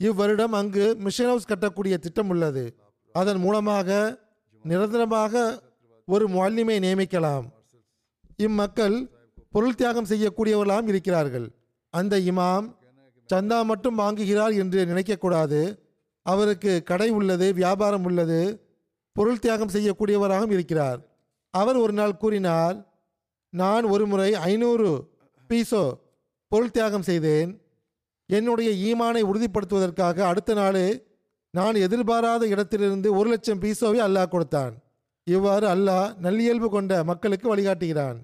[0.00, 2.64] இவ்வருடம் அங்கு மிஷன் ஹவுஸ் கட்டக்கூடிய திட்டம் உள்ளது.
[3.14, 3.88] அதன் மூலமாக
[4.64, 5.34] நிரந்தரமாக
[6.08, 7.46] ஒரு முல்லிமை நியமிக்கலாம்.
[8.46, 8.96] இம்மக்கள்
[9.54, 11.46] பொருள் தியாகம் செய்யக்கூடியவர்களாம் இருக்கிறார்கள்.
[11.94, 12.66] அந்த இமாம்
[13.30, 15.60] சந்தா மட்டும் வாங்குகிறார் என்று நினைக்கக்கூடாது.
[16.26, 18.40] அவருக்கு கடை உள்ளது வியாபாரம் உள்ளது
[19.16, 21.00] பொருள் தியாகம் செய்யக்கூடியவராகவும் இருக்கிறார்.
[21.54, 22.76] அவர் ஒரு நாள் கூறினார்
[23.52, 24.88] நான் ஒரு முறை ஐநூறு
[25.50, 25.84] பீசோ
[26.48, 27.50] பொருள் தியாகம் செய்தேன்.
[28.26, 30.88] என்னுடைய ஈமானை உறுதிப்படுத்துவதற்காக அடுத்த நாளே
[31.50, 34.74] நான் எதிர்பாராத இடத்திலிருந்து ஒரு லட்சம் பீசோவை அல்லாஹ் கொடுத்தான்.
[35.24, 38.18] இவ்வாறு அல்லாஹ் நல்லியல்பு கொண்ட மக்களுக்கு வழிகாட்டுகிறான்.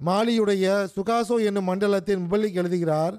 [0.00, 3.14] மாலியுடைய சுகாசோ என்னும் மண்டலத்தின் முபல்லிக் எழுதுகிறார்.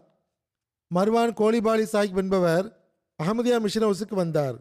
[0.95, 2.65] மர்வான் கோலிபாலி சாஹிப் என்பவர்
[3.24, 4.56] அகமதியா மிஷன் ஹவுஸுக்கு வந்தார்.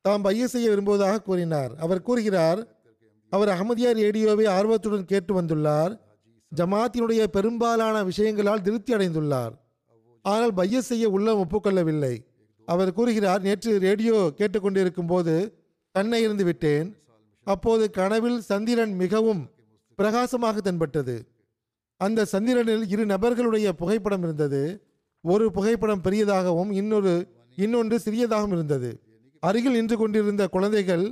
[0.00, 1.72] தாம் பைய செய்ய விரும்புவதாக கூறினார்.
[1.78, 2.60] அவர் கூறுகிறார்
[3.32, 5.92] அவர் அகமதியா ரேடியோவை ஆர்வத்துடன் கேட்டு வந்துள்ளார்.
[6.58, 9.54] ஜமாத்தினுடைய பெரும்பாலான விஷயங்களால் திருப்தி அடைந்துள்ளார்.
[10.24, 12.14] ஆனால் பைய செய்ய உள்ளம் ஒப்புக்கொள்ளவில்லை.
[12.68, 15.34] அவர் கூறுகிறார் நேற்று ரேடியோ கேட்டுக்கொண்டிருக்கும் போது
[15.94, 16.88] கண்ணை இருந்து விட்டேன்.
[17.46, 19.42] அப்போது கனவில் சந்திரன் மிகவும்
[19.98, 21.16] பிரகாசமாக தென்பட்டது.
[22.00, 24.62] அந்த சந்திரனில் இரு நபர்களுடைய புகைப்படம் இருந்தது.
[25.24, 27.12] ஒரு புகைப்படம் பெரியதாகவும் இன்னொரு
[27.58, 28.90] இன்னொன்று சிறியதாகவும் இருந்தது.
[29.42, 31.04] அருகில் நின்று கொண்டிருந்த குழந்தைகள்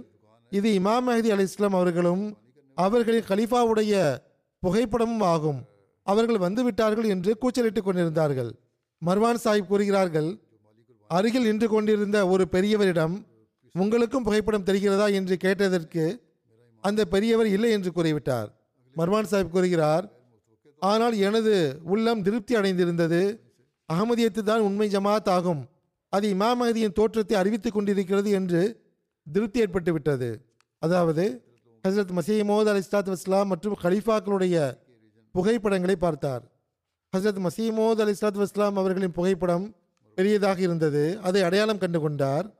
[0.52, 2.24] இது இமாம் மஹதி அலி இஸ்லாம் அவர்களும்
[2.76, 3.92] அவர்களின் கலீஃபாவுடைய
[4.62, 5.64] புகைப்படமும் ஆகும்.
[6.02, 8.54] அவர்கள் வந்து விட்டார்கள் என்று கூச்சலிட்டுக் கொண்டிருந்தார்கள்.
[9.06, 10.38] மர்வான் சாஹிப் கூறுகிறார்கள்
[11.08, 13.24] அருகில் நின்று கொண்டிருந்த ஒரு பெரியவரிடம்
[13.72, 15.12] உங்களுக்கும் புகைப்படம் தெரிகிறதா?
[15.12, 16.20] என்று கேட்டதற்கு
[16.80, 18.48] அந்த பெரியவர் இல்லை என்று கூறிவிட்டார்.
[18.96, 20.12] மர்வான் சாஹிப் கூறுகிறார்
[20.78, 23.38] ஆனால் எனது உள்ளம் திருப்தி அடைந்திருந்தது.
[23.92, 25.66] அகமதியத்து தான் உண்மை ஜமாத் ஆகும்.
[26.08, 28.80] அது இமாம் தோற்றத்தை அறிவித்துக் கொண்டிருக்கிறது என்று
[29.32, 30.44] திருப்தி ஏற்பட்டு விட்டது
[30.78, 31.51] அதாவது
[31.88, 34.78] ஹசரத் மசீமோத் அலி இஸ்லாத் வஸ்லாம் மற்றும் கலீஃபாக்களுடைய
[35.32, 36.42] புகைப்படங்களை பார்த்தார்.
[37.16, 39.76] ஹசரத் மசீமோத் அலி இஸ்லாத் வஸ்லாம் அவர்களின் புகைப்படம்
[40.14, 41.18] பெரியதாக இருந்தது.
[41.22, 42.54] அதை அடையாளம் கண்டு கொண்டார்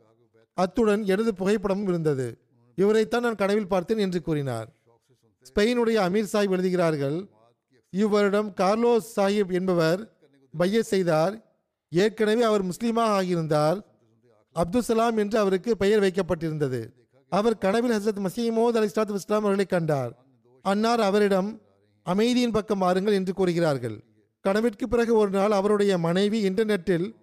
[0.55, 2.39] அத்துடன் எனது புகைப்படமும் இருந்தது.
[2.77, 4.69] இவரைத்தான் நான் கனவில் பார்த்தேன் என்று கூறினார்.
[5.49, 7.29] ஸ்பெயினுடைய அமீர் சாஹிப் எழுதுகிறார்கள்
[7.91, 10.19] இவரிடம் கார்லோஸ் சாஹிப் என்பவர்
[10.57, 11.35] பைய செய்தார்.
[11.91, 13.85] ஏற்கனவே அவர் முஸ்லீமாக ஆகியிருந்தார்.
[14.53, 17.02] அப்துல் சலாம் என்று அவருக்கு பெயர் வைக்கப்பட்டிருந்தது.
[17.33, 20.25] அவர் கனவில் ஹசரத் மசீமோத் அலி இஸ்லாத் இஸ்லாம் அவர்களை கண்டார்.
[20.62, 21.61] அன்னார் அவரிடம்
[22.03, 24.05] அமைதியின் பக்கம் மாறுங்கள் என்று கூறுகிறார்கள்.
[24.40, 27.14] கனவிற்கு பிறகு ஒரு நாள் அவருடைய மனைவி இன்டர்நெட்டில்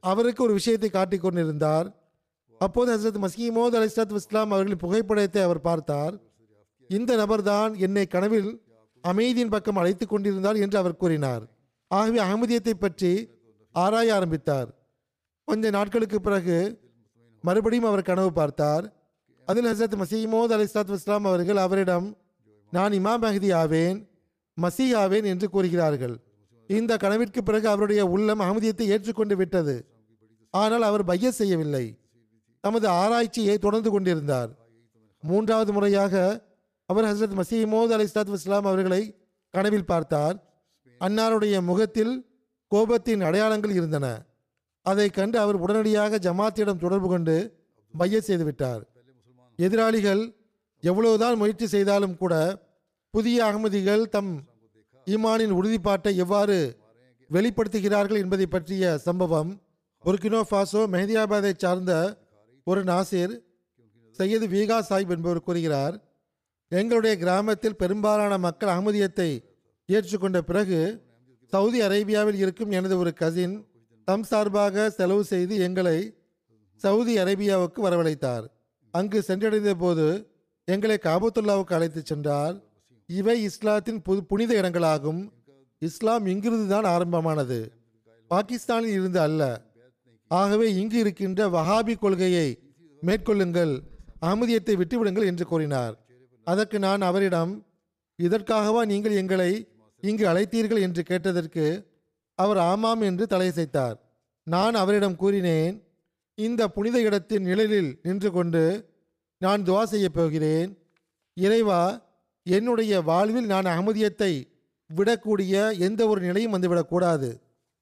[0.00, 2.12] அவருக்கு ஒரு விஷயத்தை காட்டிக் கொண்டிருந்தார்.
[2.58, 6.18] அப்போது ஹசரத் மசீமோத் அலி இஸ்லாத் இஸ்லாம் அவர்களின் புகைப்படத்தை அவர் பார்த்தார்.
[6.88, 8.62] இந்த நபர்தான் என்னை கனவில்
[9.00, 11.42] அமைதியின் பக்கம் அழைத்து கொண்டிருந்தார் என்று அவர் கூறினார்.
[11.88, 13.28] ஆகவே அகமதியத்தை பற்றி
[13.72, 14.68] ஆராய ஆரம்பித்தார்.
[15.44, 16.80] கொஞ்ச நாட்களுக்கு பிறகு
[17.42, 18.97] மறுபடியும் அவர் கனவு பார்த்தார்.
[19.48, 22.16] அதில் ஹசரத் மசீமோத் அலி சாத் இஸ்லாம் அவர்கள் அவரிடம்
[22.70, 24.08] நான் இமாம் மஹதி ஆவேன்
[24.62, 26.20] மசீ ஆவேன் என்று கூறுகிறார்கள்.
[26.66, 29.88] இந்த கனவிற்கு பிறகு அவருடைய உள்ளம் அகமதியத்தை ஏற்றுக்கொண்டு விட்டது.
[30.50, 31.84] ஆனால் அவர் பைய செய்யவில்லை.
[32.60, 34.50] தமது ஆராய்ச்சியை தொடர்ந்து கொண்டிருந்தார்.
[35.22, 36.44] மூன்றாவது முறையாக
[36.86, 39.02] அவர் ஹசரத் மசீமோத் அலி சாத் இஸ்லாம் அவர்களை
[39.54, 40.36] கனவில் பார்த்தார்.
[41.00, 42.14] அன்னாருடைய முகத்தில்
[42.74, 44.06] கோபத்தின் அடையாளங்கள் இருந்தன.
[44.82, 47.36] அதை கண்டு அவர் உடனடியாக ஜமாத்தியிடம் தொடர்பு கொண்டு
[47.98, 48.82] பைய செய்துவிட்டார்
[49.58, 50.22] எதிராளிகள்
[50.82, 52.34] எவ்வளவுதான் முயற்சி செய்தாலும் கூட
[53.10, 54.32] புதிய அகமதிகள் தம்
[55.06, 56.76] ஈமானின் உறுதிப்பாட்டை எவ்வாறு
[57.30, 59.60] வெளிப்படுத்துகிறார்கள் என்பதை பற்றிய சம்பவம்
[60.04, 61.92] புர்கினோ ஃபாசோ மெஹதியாபாத்தை சார்ந்த
[62.64, 63.34] ஒரு நாசிர்
[64.18, 65.96] சையது வீகா சாஹிப் என்பவர் கூறுகிறார்
[66.72, 69.30] எங்களுடைய கிராமத்தில் பெரும்பாலான மக்கள் அகமதியத்தை
[69.88, 70.80] ஏற்றுக்கொண்ட பிறகு
[71.52, 73.66] சவுதி அரேபியாவில் இருக்கும் எனது ஒரு கசின்
[74.04, 75.98] தம் சார்பாக செலவு செய்து எங்களை
[76.80, 78.46] சவுதி அரேபியாவுக்கு வரவழைத்தார்.
[78.90, 80.06] அங்கு சென்றடைந்த போது
[80.64, 82.62] எங்களை காபத்துல்லாவுக்கு அழைத்துச் சென்றார்.
[83.06, 85.30] இவை இஸ்லாத்தின் புது புனித இடங்களாகும்.
[85.78, 87.72] இஸ்லாம் இங்கிருந்து தான் ஆரம்பமானது.
[88.28, 89.62] பாகிஸ்தானில் இருந்து அல்ல.
[90.28, 92.58] ஆகவே இங்கு இருக்கின்ற வஹாபி கொள்கையை
[93.02, 93.80] மேற்கொள்ளுங்கள்.
[94.22, 95.94] அகமதியத்தை விட்டுவிடுங்கள் என்று கூறினார்.
[96.44, 97.66] அதற்கு நான் அவரிடம்
[98.18, 99.68] இதற்காகவா நீங்கள் எங்களை
[100.00, 100.80] இங்கு அழைத்தீர்கள்?
[100.80, 101.86] என்று கேட்டதற்கு
[102.34, 103.94] அவர் ஆமாம் என்று தலையசைத்தார்.
[104.42, 105.87] நான் அவரிடம் கூறினேன்
[106.38, 108.62] இந்த புனித இடத்தின் நிழலில் நின்று கொண்டு
[109.40, 110.70] நான் துவா செய்யப் போகிறேன்.
[111.36, 111.80] இறைவா
[112.46, 114.32] என்னுடைய வாழ்வில் நான் அகமதியத்தை
[114.90, 115.54] விடக்கூடிய
[115.86, 117.30] எந்த ஒரு நிலையும் வந்துவிடக்கூடாது.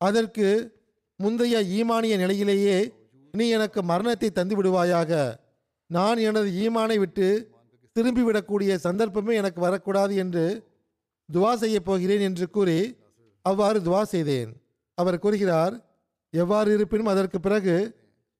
[0.00, 0.48] அதற்கு
[1.20, 2.78] முந்தைய ஈமானிய நிலையிலேயே
[3.34, 5.12] நீ எனக்கு மரணத்தை தந்து விடுவாயாக
[5.90, 7.28] நான் எனது ஈமானை விட்டு
[7.96, 10.44] திரும்பிவிடக்கூடிய சந்தர்ப்பமே எனக்கு வரக்கூடாது என்று
[11.28, 12.78] துவா செய்யப் போகிறேன் என்று கூறி
[13.44, 14.50] அவ்வாறு துவா செய்தேன்.
[14.98, 15.74] அவர் கூறுகிறார்
[16.32, 17.76] எவ்வாறு இருப்பினும் அதற்கு பிறகு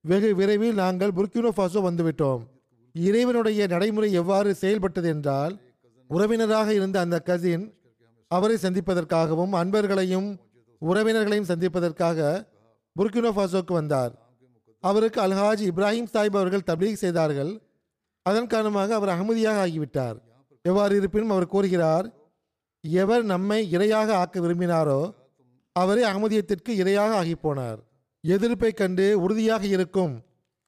[0.09, 2.42] வெகு விரைவில் நாங்கள் புர்கினோஃபாசோ வந்துவிட்டோம்.
[2.94, 5.54] இறைவனுடைய நடைமுறை எவ்வாறு செயல்பட்டது என்றால்
[6.11, 7.64] உறவினராக இருந்த அந்த கசின்
[8.30, 10.28] அவரை சந்திப்பதற்காகவும் அன்பர்களையும்
[10.82, 12.28] உறவினர்களையும் சந்திப்பதற்காக
[12.96, 14.12] புர்கினோஃபாசோக்கு வந்தார்.
[14.84, 17.52] அவருக்கு அல்ஹாஜ் இப்ராஹிம் சாஹிப் அவர்கள் தப்லீக் செய்தார்கள்.
[18.26, 20.16] அதன் காரணமாக அவர் அகமதியாக ஆகிவிட்டார்.
[20.64, 22.07] எவ்வாறு இருப்பினும் அவர் கூறுகிறார்
[22.84, 25.00] எவர் நம்மை இரையாக ஆக்க விரும்பினாரோ
[25.76, 27.80] அவரே அகமதியத்திற்கு இரையாக ஆகிப்போனார்.
[28.34, 30.14] எதிர்ப்பை கண்டு உறுதியாக இருக்கும்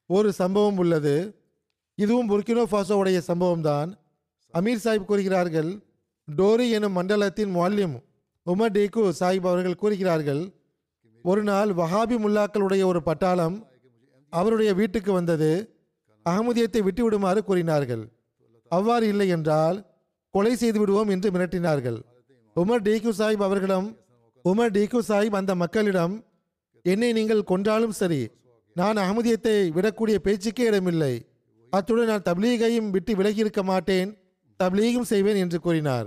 [0.07, 1.15] ஒரு சம்பவம் உள்ளது.
[1.95, 3.91] இதுவும் புர்கினோ ஃபாசோவுடைய சம்பவம்தான்.
[4.55, 5.71] அமீர் சாஹிப் கூறுகிறார்கள்
[6.37, 7.97] டோரி எனும் மண்டலத்தின் மால்யம்
[8.47, 10.43] உமர் டேகு சாஹிப் அவர்கள் கூறுகிறார்கள்
[11.23, 13.57] ஒரு நாள் வஹாபி முல்லாக்களுடைய ஒரு பட்டாளம்
[14.33, 15.51] அவருடைய வீட்டுக்கு வந்தது.
[16.27, 18.05] அகமதியத்தை விட்டுவிடுமாறு கூறினார்கள்.
[18.69, 19.77] அவ்வாறு இல்லை என்றால்
[20.35, 21.99] கொலை செய்து விடுவோம் என்று மிரட்டினார்கள்.
[22.57, 23.89] உமர் டேகு சாஹிப் அவர்களிடம்
[24.45, 26.15] உமர் டேகு சாஹிப் அந்த மக்களிடம்
[26.93, 28.23] என்னை நீங்கள் கொன்றாலும் சரி
[28.77, 31.15] நான் அகமதியத்தை விடக்கூடிய பேச்சுக்கே இடமில்லை.
[31.73, 34.11] அத்துடன் நான் தப்லீகையும் விட்டு விலகியிருக்க மாட்டேன்
[34.61, 36.07] தப்லீகும் செய்வேன் என்று கூறினார்.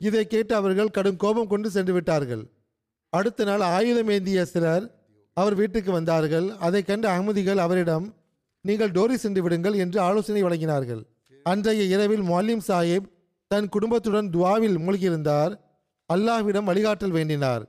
[0.00, 2.44] இதை கேட்டு அவர்கள் கடும் கோபம் கொண்டு சென்று விட்டார்கள்.
[3.12, 4.84] அடுத்த நாள் ஆயுதம் ஏந்திய சிலர்
[5.36, 6.46] அவர் வீட்டுக்கு வந்தார்கள்.
[6.66, 8.06] அதை கண்டு அகமதிகள் அவரிடம்
[8.64, 11.02] நீங்கள் டோரி சென்று விடுங்கள் என்று ஆலோசனை வழங்கினார்கள்.
[11.46, 13.08] அன்றைய இரவில் மொல்லிம் சாஹிப்
[13.50, 15.52] தன் குடும்பத்துடன் துவாவில் மூழ்கியிருந்தார்.
[16.10, 17.64] அல்லாஹ்விடம் வழிகாட்டல் வேண்டினார்.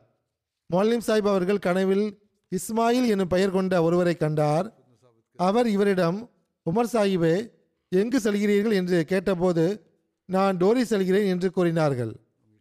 [0.69, 2.05] மொல்லிம் சாஹிப் அவர்கள் கனவில்
[2.51, 4.67] இஸ்மாயில் எனும் பெயர் கொண்ட ஒருவரை கண்டார்.
[5.39, 6.17] அவர் இவரிடம்
[6.65, 7.35] உமர் சாஹிபே
[7.91, 8.75] எங்கு செல்கிறீர்கள்?
[8.79, 9.65] என்று கேட்டபோது
[10.25, 12.13] நான் டோரி செல்கிறேன் என்று கூறினார்கள்.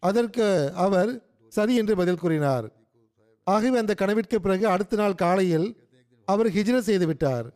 [0.02, 0.46] அதற்கு
[0.84, 1.10] அவர்
[1.52, 2.66] சரி என்று பதில் கூறினார்.
[3.46, 5.66] ஆகவே அந்த கனவிற்கு பிறகு அடுத்த நாள் காலையில்
[6.28, 7.46] அவர் ஹிஜ்ர செய்துவிட்டார்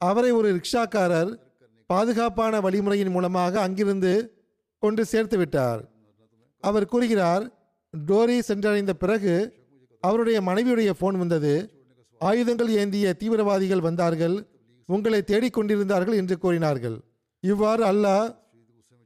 [0.00, 1.30] அவரை ஒரு ரிக்ஷாக்காரர்
[1.90, 4.12] பாதுகாப்பான வழிமுறையின் மூலமாக அங்கிருந்து
[4.82, 5.80] கொண்டு சேர்த்து விட்டார்.
[6.64, 7.44] அவர் கூறுகிறார்
[7.94, 9.34] டோரி சென்றடைந்த பிறகு
[10.02, 11.54] அவருடைய மனைவியுடைய ஃபோன் வந்தது.
[12.20, 14.36] ஆயுதங்கள் ஏந்திய தீவிரவாதிகள் வந்தார்கள்.
[14.88, 16.96] உங்களை தேடிக்கொண்டிருந்தார்கள் என்று கூறினார்கள்.
[17.42, 18.28] இவ்வாறு அல்லாஹ்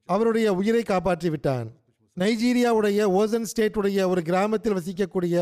[0.08, 1.68] அவருடைய உயிரை காப்பாற்றி விட்டான்.
[2.16, 5.36] நைஜீரியாவுடைய ஓசன் ஸ்டேட்டுடைய ஒரு கிராமத்தில் வசிக்கக்கூடிய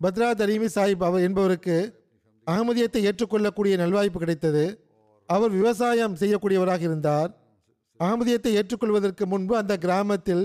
[0.00, 1.76] பத்ரா தரீமி சாஹிப் அவர் என்பவருக்கு
[2.46, 4.64] அகமதியத்தை ஏற்றுக்கொள்ளக்கூடிய நல்வாய்ப்பு கிடைத்தது.
[5.28, 7.30] அவர் விவசாயம் செய்யக்கூடியவராக இருந்தார்.
[8.00, 10.44] அகமதியத்தை ஏற்றுக்கொள்வதற்கு முன்பு அந்த கிராமத்தில்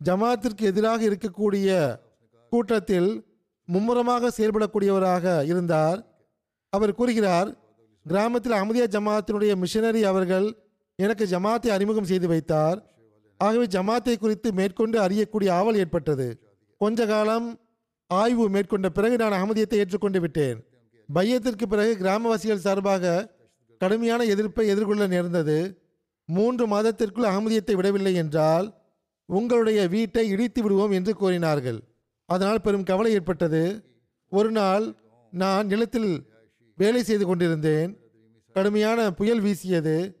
[0.00, 1.68] ஜமாத்திற்கு எதிராக இருக்கக்கூடிய
[2.52, 3.10] கூட்டத்தில்
[3.68, 6.00] மும்முரமாக செயல்படக்கூடியவராக இருந்தார்.
[6.72, 7.50] அவர் கூறுகிறார்
[8.06, 10.46] கிராமத்தில் அமதியா ஜமாத்தினுடைய மிஷனரி அவர்கள்
[10.98, 12.78] எனக்கு ஜமாத்தை அறிமுகம் செய்து வைத்தார்.
[13.40, 16.26] ஆகவே ஜமாத்தை குறித்து மேற்கொண்டு அறியக்கூடிய ஆவல் ஏற்பட்டது.
[16.80, 17.48] கொஞ்ச காலம்
[18.10, 20.58] ஆய்வு மேற்கொண்ட பிறகு நான் அகமதியத்தை ஏற்றுக்கொண்டு விட்டேன்.
[21.08, 23.14] பையத்திற்கு பிறகு கிராமவாசிகள் சார்பாக
[23.80, 25.58] கடுமையான எதிர்ப்பை எதிர்கொள்ள நேர்ந்தது.
[26.28, 28.66] மூன்று மாதத்திற்குள் அகமதியத்தை விடவில்லை என்றால்
[29.28, 31.78] உங்களுடைய வீட்டை இடித்து விடுவோம் என்று கூறினார்கள்.
[32.26, 33.84] அதனால் பெரும் கவலை ஏற்பட்டது.
[34.30, 34.94] ஒரு நாள்
[35.30, 36.26] நான் நிலத்தில்
[36.76, 37.98] வேலை செய்து கொண்டிருந்தேன்.
[38.52, 40.16] கடுமையான புயல் வீசியது.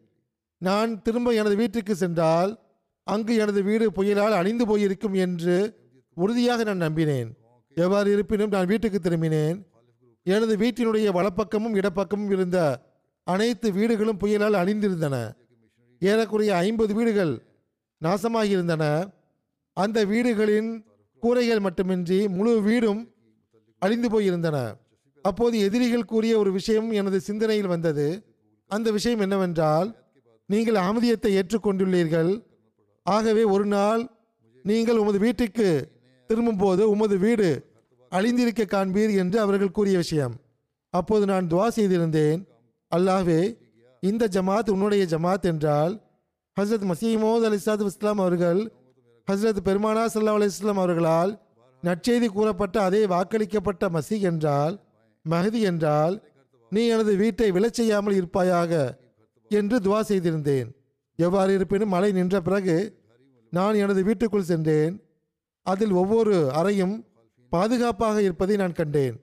[0.58, 2.60] நான் திரும்ப எனது வீட்டுக்கு சென்றால்
[3.02, 5.76] அங்கு எனது வீடு புயலால் அழிந்து போயிருக்கும் என்று
[6.14, 7.34] உறுதியாக நான் நம்பினேன்.
[7.74, 9.66] எவ்வாறு இருப்பினும் நான் வீட்டுக்கு திரும்பினேன்.
[10.22, 12.86] எனது வீட்டினுடைய வலப்பக்கமும் இடப்பக்கமும் இருந்த
[13.24, 15.34] அனைத்து வீடுகளும் புயலால் அழிந்திருந்தன.
[16.00, 17.46] ஏறக்குறைய ஐம்பது வீடுகள்
[18.04, 19.12] நாசமாகியிருந்தன.
[19.72, 20.85] அந்த வீடுகளின்
[21.20, 23.02] கூரைகள் மட்டுமின்றி முழு வீடும்
[23.78, 24.56] அழிந்து போயிருந்தன.
[25.22, 28.06] அப்போது எதிரிகள் கூறிய ஒரு விஷயம் எனது சிந்தனையில் வந்தது.
[28.70, 29.88] அந்த விஷயம் என்னவென்றால்
[30.46, 32.42] நீங்கள் அமதியத்தை ஏற்றுக்கொண்டுள்ளீர்கள்.
[33.02, 34.02] ஆகவே ஒரு நாள்
[34.62, 35.68] நீங்கள் உமது வீட்டுக்கு
[36.26, 37.64] திரும்பும்போது உமது வீடு
[38.12, 40.34] அழிந்திருக்க காண்பீர் என்று அவர்கள் கூறிய விஷயம்.
[40.94, 42.40] அப்போது நான் துவா செய்திருந்தேன்.
[42.96, 43.40] அல்லாஹே
[44.02, 45.94] இந்த ஜமாத் உன்னுடைய ஜமாத் என்றால்
[46.60, 48.60] ஹசரத் மசீமோத் அலிசாத் இஸ்லாம் அவர்கள்
[49.28, 51.30] ஹஸ்ரத் பெருமானா சல்லா அலிஸ்லாம் அவர்களால்
[51.82, 54.74] நற்செய்தி கூறப்பட்ட அதே வாக்களிக்கப்பட்ட மசி என்றால்
[55.24, 56.14] மஹதி என்றால்
[56.72, 58.72] நீ எனது வீட்டை விழச் செய்யாமல் இருப்பாயாக
[59.50, 60.68] என்று துவா செய்திருந்தேன்.
[61.18, 62.76] எவ்வாறு இருப்பினும் மழை நின்ற பிறகு
[63.52, 64.94] நான் எனது வீட்டுக்குள் சென்றேன்.
[65.66, 66.94] அதில் ஒவ்வொரு அறையும்
[67.52, 69.16] பாதுகாப்பாக இருப்பதை நான் கண்டேன்.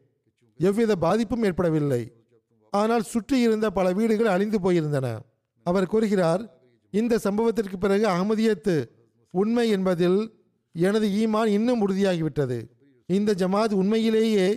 [0.60, 2.02] எவ்வித பாதிப்பும் ஏற்படவில்லை.
[2.74, 5.08] ஆனால் சுற்றி இருந்த பல வீடுகள் அழிந்து போயிருந்தன.
[5.66, 6.44] அவர் கூறுகிறார்
[6.94, 8.76] இந்த சம்பவத்திற்கு பிறகு அகமதியத்து
[9.42, 10.20] உண்மை என்பதில்
[10.76, 12.58] எனது ஈமான் இன்னும் உறுதியாகிவிட்டது.
[13.10, 14.48] இந்த ஜமாத் உண்மையிலேயே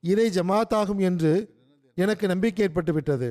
[0.00, 1.32] இறை ஜமாத் ஆகும் என்று
[1.94, 3.28] எனக்கு நம்பிக்கை ஏற்பட்டு விட்டது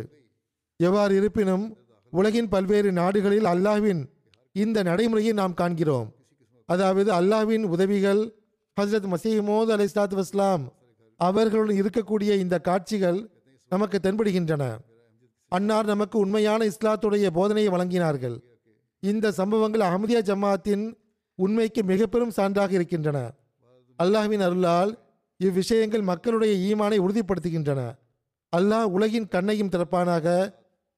[0.80, 1.66] எவ்வாறு இருப்பினும்
[2.12, 4.02] உலகின் பல்வேறு நாடுகளில் அல்லாஹ்வின்
[4.52, 6.10] இந்த நடைமுறையை நாம் காண்கிறோம்.
[6.66, 8.22] அதாவது அல்லாஹ்வின் உதவிகள்
[8.78, 10.64] ஹஸ்ரத் மசீமோத் அலை சாத் வஸ்லாம்
[11.20, 13.20] அவர்களுடன் இருக்கக்கூடிய இந்த காட்சிகள்
[13.72, 14.64] நமக்கு தென்படுகின்றன.
[15.52, 18.38] அன்னார் நமக்கு உண்மையான இஸ்லாத்துடைய போதனையை வழங்கினார்கள்.
[19.10, 20.84] இந்த சம்பவங்கள் அகமதியா ஜமாத்தின்
[21.36, 23.34] உண்மைக்கு மிக பெரும் சான்றாக இருக்கின்றன.
[24.04, 24.92] அல்லாஹ்வின் அருளால்
[25.40, 27.82] இவ்விஷயங்கள் மக்களுடைய ஈமானை உறுதிப்படுத்துகின்றன.
[28.58, 30.54] அல்லாஹ் உலகின் கண்ணையும் திறப்பானாக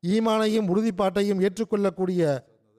[0.07, 2.21] ஈமானையும் உறுதிப்பாட்டையும் ஏற்றுக்கொள்ளக்கூடிய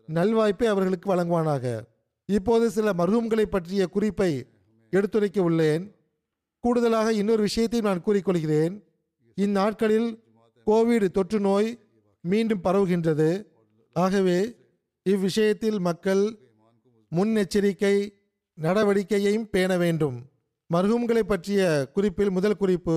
[0.08, 1.82] நல்வாய்ப்பை அவர்களுக்கு வழங்குவானாக.
[2.24, 4.46] இப்போது சில மர்ஹூம்களை பற்றிய குறிப்பை
[4.90, 5.84] எடுத்துரைக்க உள்ளேன்.
[6.58, 8.74] கூடுதலாக இன்னொரு விஷயத்தையும் நான் கூறிக்கொள்கிறேன்.
[9.34, 10.08] இந்நாட்களில்
[10.66, 11.68] கோவிட் தொற்று நோய்
[12.20, 13.46] மீண்டும் பரவுகின்றது.
[13.92, 14.38] ஆகவே
[15.06, 16.22] இவ்விஷயத்தில் மக்கள்
[17.12, 17.96] முன்னெச்சரிக்கை
[18.58, 20.16] நடவடிக்கையையும் பேண வேண்டும்.
[20.70, 21.60] மர்ஹூம்களை பற்றிய
[21.96, 22.96] குறிப்பில் முதல் குறிப்பு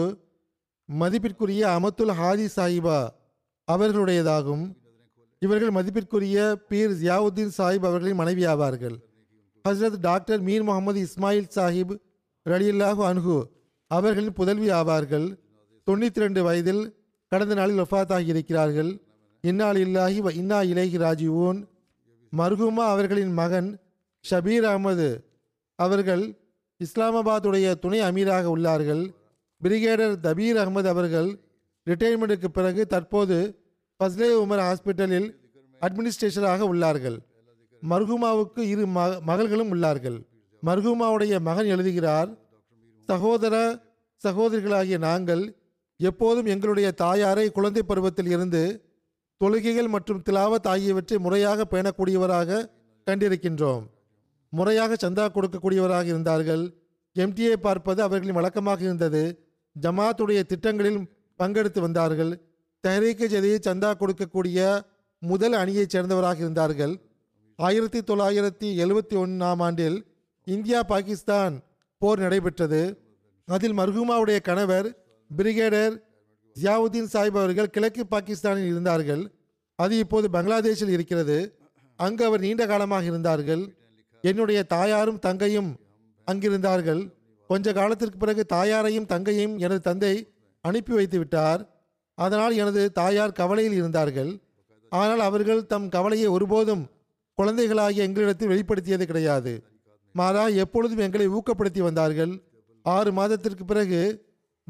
[0.90, 3.00] மதிப்பிற்குரிய அமத்துல் ஹாதி சாஹிபா
[3.68, 4.64] அவர்களுடையதாகும்.
[5.42, 6.38] இவர்கள் மதிப்பிற்குரிய
[6.70, 8.98] பீர் ஜியாவுத்தீன் சாஹிப் அவர்களின் மனைவி ஆவார்கள்
[9.66, 11.94] ஹஸ்ரத் டாக்டர் மீர் முகமது இஸ்மாயில் சாஹிப்
[12.46, 13.36] ரலியல்லாஹு அன்ஹு
[13.92, 15.28] அவர்களின் புதல்வி ஆவார்கள்.
[15.88, 16.84] தொண்ணூற்றி ரெண்டு வயதில்
[17.32, 18.92] கடந்த நாளில் ஒஃபாத்தாகி இருக்கிறார்கள்
[19.44, 21.60] இன்னா இல்லாஹி இன்னா இலேஹி ராஜிவூன்
[22.38, 23.70] மர்ஹூமா அவர்களின் மகன்
[24.26, 25.08] ஷபீர் அகமது
[25.80, 26.24] அவர்கள்
[26.80, 29.04] இஸ்லாமாபாத்துடைய துணை அமீராக உள்ளார்கள்.
[29.62, 31.30] பிரிகேடர் தபீர் அகமது அவர்கள்
[31.88, 33.38] ரிட்டையர்மெண்ட்டுக்கு பிறகு தற்போது
[34.00, 35.28] ஃபஸ்லே உமர் ஹாஸ்பிட்டலில்
[35.82, 37.18] அட்மினிஸ்ட்ரேஷராக உள்ளார்கள்.
[37.82, 38.86] மர்ஹூமாவுக்கு இரு
[39.30, 40.18] மகள்களும் உள்ளார்கள்.
[40.64, 42.30] மர்ஹூமாவுடைய மகன் எழுதுகிறார்
[43.10, 43.56] சகோதர
[44.22, 45.44] சகோதரிகளாகிய நாங்கள்
[46.00, 48.62] எப்போதும் எங்களுடைய தாயாரை குழந்தை பருவத்தில் இருந்து
[49.44, 52.70] தொழுகைகள் மற்றும் திலாவத் ஆகியவற்றை முறையாக பேணக்கூடியவராக
[53.08, 53.84] கண்டிருக்கின்றோம்.
[54.50, 56.64] முறையாக சந்தா கொடுக்கக்கூடியவராக இருந்தார்கள்.
[57.16, 59.24] எம்டிஏ பார்ப்பது அவர்களின் வழக்கமாக இருந்தது.
[59.82, 61.00] ஜமாத்துடைய திட்டங்களில்
[61.40, 62.32] பங்கெடுத்து வந்தார்கள்.
[62.88, 64.82] தெஹரீக்கு ஜதியை சந்தா கொடுக்கக்கூடிய
[65.20, 66.94] முதல் அணியைச் சேர்ந்தவராக இருந்தார்கள்.
[67.56, 69.98] ஆயிரத்தி தொள்ளாயிரத்தி எழுவத்தி ஒன்றாம் ஆண்டில்
[70.44, 71.64] இந்தியா பாகிஸ்தான்
[71.98, 72.82] போர் நடைபெற்றது.
[73.46, 74.88] அதில் மர்ஹூமாவுடைய கணவர்
[75.38, 75.96] பிரிகேடர்
[76.62, 79.24] ஜியாவுதீன் சாஹிப் அவர்கள் கிழக்கு பாகிஸ்தானில் இருந்தார்கள்.
[79.76, 81.38] அது இப்போது பங்களாதேஷில் இருக்கிறது.
[81.96, 83.64] அங்கு அவர் நீண்ட காலமாக இருந்தார்கள்.
[84.24, 85.70] என்னுடைய தாயாரும் தங்கையும்
[86.32, 87.02] அங்கிருந்தார்கள்.
[87.48, 90.14] கொஞ்ச காலத்திற்கு பிறகு தாயாரையும் தங்கையும் எனது தந்தை
[90.62, 91.62] அனுப்பி வைத்து விட்டார்.
[92.18, 94.32] அதனால் எனது தாயார் கவலையில் இருந்தார்கள்.
[94.90, 96.84] ஆனால் அவர்கள் தம் கவலையை ஒருபோதும்
[97.38, 99.64] குழந்தைகளாகிய எங்களிடத்தில் வெளிப்படுத்தியது கிடையாது.
[100.16, 102.34] மாறா எப்பொழுதும் எங்களை ஊக்கப்படுத்தி வந்தார்கள்.
[102.86, 104.02] ஆறு மாதத்திற்கு பிறகு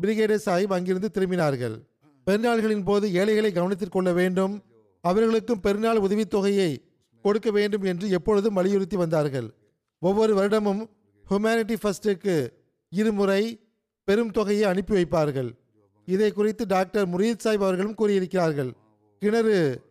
[0.01, 1.81] பிரிகேடர் சாஹிப் அங்கிருந்து திரும்பினார்கள்.
[2.25, 4.63] பெருநாள்களின் போது ஏழைகளை கவனித்துக் கொள்ள வேண்டும்.
[5.01, 6.77] அவர்களுக்கும் பெருநாள் உதவித்தொகையை
[7.21, 9.53] கொடுக்க வேண்டும் என்று எப்பொழுதும் வலியுறுத்தி வந்தார்கள்.
[9.99, 10.89] ஒவ்வொரு வருடமும்
[11.29, 12.49] ஹுமானிட்டி ஃபர்ஸ்டுக்கு
[12.89, 13.59] இருமுறை
[14.03, 15.51] பெரும் தொகையை அனுப்பி வைப்பார்கள்.
[16.05, 18.71] இதை குறித்து டாக்டர் முரீத் சாஹிப் அவர்களும் கூறியிருக்கிறார்கள்.
[19.19, 19.81] கிணறு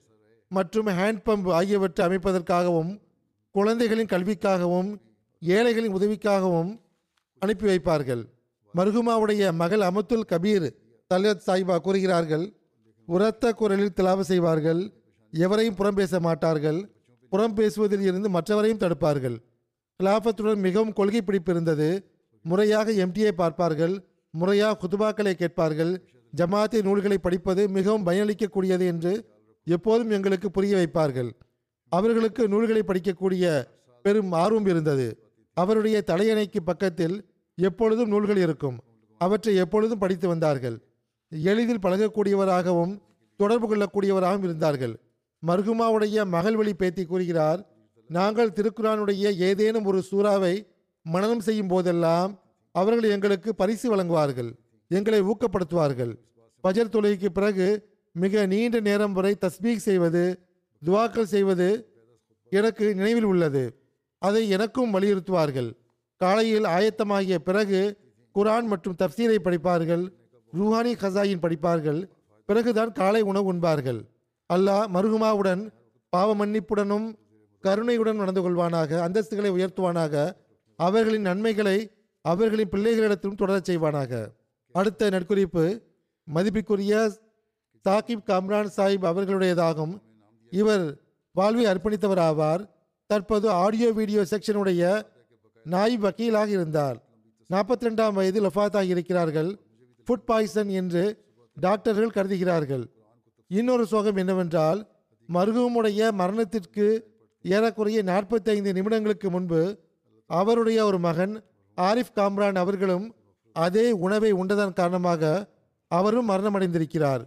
[0.48, 3.00] மற்றும் ஹேண்ட் பம்ப் ஆகியவற்றை அமைப்பதற்காகவும்
[3.50, 4.96] குழந்தைகளின் கல்விக்காகவும்
[5.40, 6.80] ஏழைகளின் உதவிக்காகவும்
[7.38, 8.24] அனுப்பி வைப்பார்கள்.
[8.78, 10.68] மருகுமாவுடைய மகள் அமத்துல் கபீர்
[11.10, 12.44] தல்யத் சாஹிபா கூறுகிறார்கள்
[13.08, 14.80] உரத்த குரலில் திலாவு செய்வார்கள்
[15.32, 16.80] எவரையும் புறம் பேச மாட்டார்கள்
[17.32, 19.36] புறம் பேசுவதில் இருந்து மற்றவரையும் தடுப்பார்கள்.
[20.00, 21.88] கிலாபத்துடன் மிகவும் கொள்கை பிடிப்பு இருந்தது.
[22.44, 23.94] முறையாக எம்டியை பார்ப்பார்கள்
[24.34, 25.92] முறையாக குதுபாக்களை கேட்பார்கள்.
[26.32, 29.12] ஜமாத்தி நூல்களை படிப்பது மிகவும் பயனளிக்கக்கூடியது என்று
[29.66, 31.30] எப்போதும் எங்களுக்கு புரிய வைப்பார்கள்.
[31.92, 33.44] அவர்களுக்கு நூல்களை படிக்கக்கூடிய
[34.04, 35.06] பெரும் ஆர்வம் இருந்தது.
[35.56, 37.16] அவருடைய தலையணைக்கு பக்கத்தில்
[37.66, 38.76] எப்பொழுதும் நூல்கள் இருக்கும்.
[39.20, 40.76] அவற்றை எப்பொழுதும் படித்து வந்தார்கள்.
[41.32, 42.92] எளிதில் பழகக்கூடியவராகவும்
[43.40, 44.94] தொடர்பு கொள்ளக்கூடியவராகவும் இருந்தார்கள்.
[45.42, 47.60] மர்ஹுமாவுடைய மகள்வழி பேத்தி கூறுகிறார்
[48.10, 50.54] நாங்கள் திருக்குறானுடைய ஏதேனும் ஒரு சூறாவை
[51.06, 52.30] மனனம் செய்யும் போதெல்லாம்
[52.74, 54.50] அவர்கள் எங்களுக்கு பரிசு வழங்குவார்கள்
[54.90, 56.12] எங்களை ஊக்கப்படுத்துவார்கள்.
[56.64, 57.66] பஜர் தொழுகைக்கு பிறகு
[58.12, 60.22] மிக நீண்ட நேரம் வரை தஸ்பீக் செய்வது
[60.82, 61.68] துவாக்கள் செய்வது
[62.52, 63.62] எனக்கு நினைவில் உள்ளது.
[64.22, 65.70] அதை எனக்கும் வலியுறுத்துவார்கள்.
[66.18, 67.96] காலையில் ஆயத்தமாகிய பிறகு
[68.34, 70.04] குரான் மற்றும் தப்சீரை படிப்பார்கள்
[70.52, 72.10] ரூஹானி கசாயின் படிப்பார்கள்
[72.46, 74.00] பிறகுதான் காலை உணவு உண்பார்கள்.
[74.54, 75.72] அல்லாஹ் மருகுமாவுடன்
[76.08, 77.14] பாவ மன்னிப்புடனும்
[77.60, 80.32] கருணையுடன் நடந்து கொள்வானாக அந்தஸ்துகளை உயர்த்துவானாக
[80.76, 81.90] அவர்களின் நன்மைகளை
[82.20, 84.26] அவர்களின் பிள்ளைகளிடத்திலும் தொடரச் செய்வானாக.
[84.72, 85.82] அடுத்த நட்குறிப்பு
[86.24, 87.12] மதிப்பிற்குரிய
[87.84, 89.94] சாகிப் கம்ரான் சாஹிப் அவர்களுடையதாகும்.
[90.50, 91.00] இவர்
[91.32, 92.68] வாழ்வை அர்ப்பணித்தவர் ஆவார்
[93.06, 95.02] தற்போது ஆடியோ வீடியோ செக்ஷனுடைய
[95.72, 96.98] நாய் வக்கீலாக இருந்தார்.
[97.50, 99.50] நாற்பத்தி ரெண்டாம் வயதில் ஒஃபாத்தாகி இருக்கிறார்கள்
[100.06, 101.02] ஃபுட் பாய்சன் என்று
[101.56, 102.84] டாக்டர்கள் கருதுகிறார்கள்.
[103.50, 104.80] இன்னொரு சோகம் என்னவென்றால்
[105.28, 106.86] மருகமுடைய மரணத்திற்கு
[107.44, 109.62] ஏறக்குறைய நாற்பத்தைந்து நிமிடங்களுக்கு முன்பு
[110.30, 111.34] அவருடைய ஒரு மகன்
[111.78, 113.06] ஆரிஃப் காம்ரான் அவர்களும்
[113.56, 115.22] அதே உணவை உண்டதன் காரணமாக
[115.90, 117.22] அவரும் மரணமடைந்திருக்கிறார்.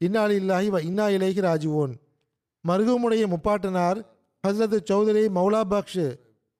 [0.00, 1.92] இன்னாலில்லாஹி வ இன்னா இலேஹி ராஜுவோன்
[2.64, 3.98] மருகமுடைய முப்பாட்டனார்
[4.44, 6.06] ஹசரத் சௌதரி மௌலா பக்ஷ்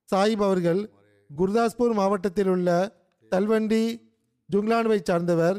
[0.09, 0.81] சாஹிப் அவர்கள்
[1.37, 2.95] குர்தாஸ்பூர் மாவட்டத்தில் உள்ள
[3.29, 4.11] தல்வண்டி
[4.51, 5.57] ஜுங்லானுவை சார்ந்தவர்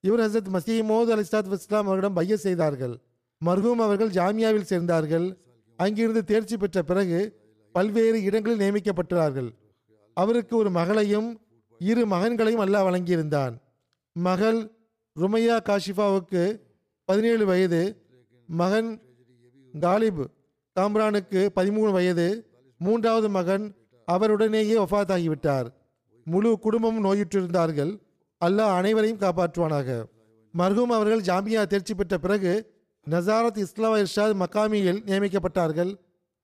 [0.00, 2.98] இவர் ஹசரத் மசீமோத் அலி இஸ்லாத் இஸ்லாம் அவர்களிடம் பைய செய்தார்கள்.
[3.44, 5.36] மர்ஹூம் அவர்கள் ஜாமியாவில் சேர்ந்தார்கள்.
[5.76, 7.40] அங்கிருந்து தேர்ச்சி பெற்ற பிறகு
[7.72, 9.50] பல்வேறு இடங்களில் நியமிக்கப்பட்டார்கள்
[10.14, 11.40] அவருக்கு ஒரு மகளையும்
[11.78, 13.54] இரு மகன்களையும் அல்லாஹ் வழங்கியிருந்தான்.
[14.12, 14.70] மகள்
[15.20, 16.60] ருமையா காஷிஃபாவுக்கு
[17.04, 18.06] பதினேழு வயது
[18.46, 19.00] மகன்
[19.80, 20.30] காலிப்
[20.80, 22.46] காம்ரானுக்கு பதிமூணு வயது
[22.78, 23.74] மூன்றாவது மகன்
[24.06, 25.66] அவருடனேயே ஒஃபாத்தாகிவிட்டார்.
[26.24, 28.00] முழு குடும்பமும் நோயுற்றிருந்தார்கள்.
[28.44, 30.04] அல்லாஹ் அனைவரையும் காப்பாற்றுவானாக.
[30.58, 32.70] மர்ஹூம் அவர்கள் ஜாமியா தேர்ச்சி பெற்ற பிறகு
[33.10, 35.94] நசாரத் இஸ்லாம் இர்ஷாத் மக்காமியில் நியமிக்கப்பட்டார்கள்.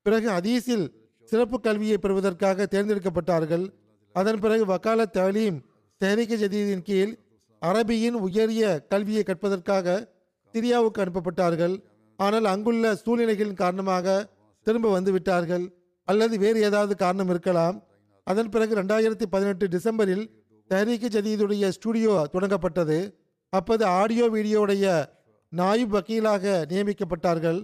[0.03, 0.93] பிறகு அதீஸில்
[1.25, 3.73] சிறப்பு கல்வியை பெறுவதற்காக தேர்ந்தெடுக்கப்பட்டார்கள்.
[4.13, 5.65] அதன் பிறகு வக்கால தலீம்
[6.05, 7.19] தெஹரிக ஜதீதின் கீழ்
[7.63, 10.09] அரபியின் உயரிய கல்வியை கற்பதற்காக
[10.55, 11.83] சிரியாவுக்கு அனுப்பப்பட்டார்கள்.
[12.17, 14.29] ஆனால் அங்குள்ள சூழ்நிலைகளின் காரணமாக
[14.63, 15.78] திரும்ப வந்து விட்டார்கள்
[16.11, 17.77] அல்லது வேறு ஏதாவது காரணம் இருக்கலாம்.
[18.27, 20.25] அதன் பிறகு ரெண்டாயிரத்தி பதினெட்டு டிசம்பரில்
[20.71, 22.99] தஹரீக்கு ஜதீதுடைய ஸ்டுடியோ தொடங்கப்பட்டது.
[23.53, 24.87] அப்போது ஆடியோ வீடியோவுடைய
[25.53, 27.61] நாயிப் வக்கீலாக நியமிக்கப்பட்டார்கள்.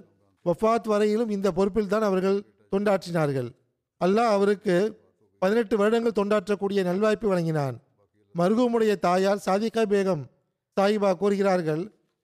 [0.46, 2.38] வஃபாத் வரையிலும் இந்த பொறுப்பில் தான் அவர்கள்
[2.72, 3.48] தொண்டாற்றினார்கள்.
[4.00, 4.76] அல்லாஹ் அவருக்கு
[5.42, 7.76] பதினெட்டு வருடங்கள் தொண்டாற்றக்கூடிய நல்வாய்ப்பு வழங்கினான்.
[8.34, 10.22] மர்ஹூமுடைய தாயார் சாதிகா பேகம்
[10.76, 11.82] சாஹிபா கூறுகிறார்கள்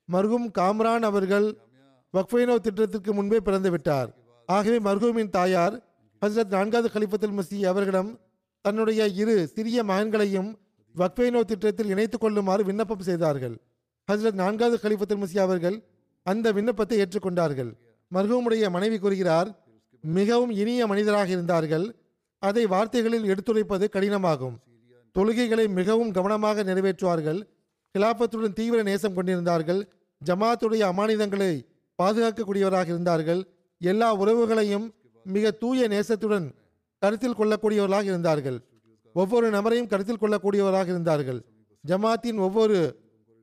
[0.09, 1.47] மர்ஹூம் காம்ரான் அவர்கள்
[2.14, 4.09] வக்ஃபைனோ திட்டத்திற்கு முன்பே பிறந்து விட்டார்.
[4.49, 5.77] ஆகவே மர்ஹூமின் தாயார்
[6.27, 8.21] ஹசரத் நான்காவது கலிஃபத்துல் மசி அவர்களிடம்
[8.61, 10.59] தன்னுடைய இரு சிறிய மகன்களையும்
[10.99, 13.55] வக்ஃபைனோ திட்டத்தில் இணைத்துக் கொள்ளுமாறு விண்ணப்பம் செய்தார்கள்.
[14.12, 15.83] ஹசரத் நான்காவது கலிஃபத்துல் மசி அவர்கள்
[16.23, 17.71] அந்த விண்ணப்பத்தை ஏற்றுக்கொண்டார்கள்.
[18.14, 19.64] மர்ஹூமுடைய மனைவி கூறுகிறார்
[20.01, 21.87] மிகவும் இனிய மனிதராக இருந்தார்கள்.
[22.39, 24.57] அதை வார்த்தைகளில் எடுத்துரைப்பது கடினமாகும்.
[25.18, 27.41] தொழுகைகளை மிகவும் கவனமாக நிறைவேற்றுவார்கள்.
[27.95, 29.89] கிலாபத்துடன் தீவிர நேசம் கொண்டிருந்தார்கள்.
[30.27, 31.53] ஜமாத்துடைய அமானிதங்களை
[31.99, 33.43] பாதுகாக்கக்கூடியவராக இருந்தார்கள்.
[33.79, 34.87] எல்லா உறவுகளையும்
[35.25, 36.55] மிக தூய நேசத்துடன்
[36.99, 38.61] கருத்தில் கொள்ளக்கூடியவர்களாக இருந்தார்கள்.
[39.12, 41.45] ஒவ்வொரு நபரையும் கருத்தில் கொள்ளக்கூடியவராக இருந்தார்கள்.
[41.87, 42.97] ஜமாத்தின் ஒவ்வொரு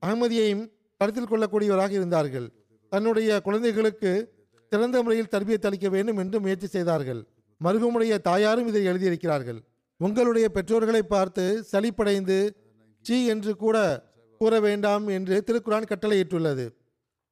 [0.05, 2.51] அகமதியையும் கருத்தில் கொள்ளக்கூடியவராக இருந்தார்கள்.
[2.89, 4.33] தன்னுடைய குழந்தைகளுக்கு
[4.69, 7.27] சிறந்த முறையில் தர்பியத் அளிக்க வேண்டும் என்று முயற்சி செய்தார்கள்.
[7.63, 9.59] மருகமுடைய தாயாரும் இதை எழுதியிருக்கிறார்கள்.
[9.97, 12.49] உங்களுடைய பெற்றோர்களை பார்த்து சளிப்படைந்து
[13.01, 14.05] சீ என்று கூட
[14.37, 16.69] கூற வேண்டாம் என்று திருக்குரான் கட்டளையிட்டுள்ளது.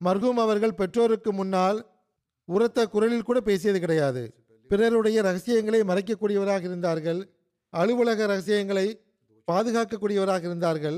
[0.06, 1.95] மர்ஹூம் அவர்கள் பெற்றோருக்கு முன்னால்
[2.48, 4.24] உரத்த குரலில் கூட பேசியது கிடையாது.
[4.70, 7.20] பிறருடைய ரகசியங்களை மறைக்கக்கூடியவராக இருந்தார்கள்.
[7.74, 8.88] அலுவலக ரகசியங்களை
[9.48, 10.98] பாதுகாக்கக்கூடியவராக இருந்தார்கள்.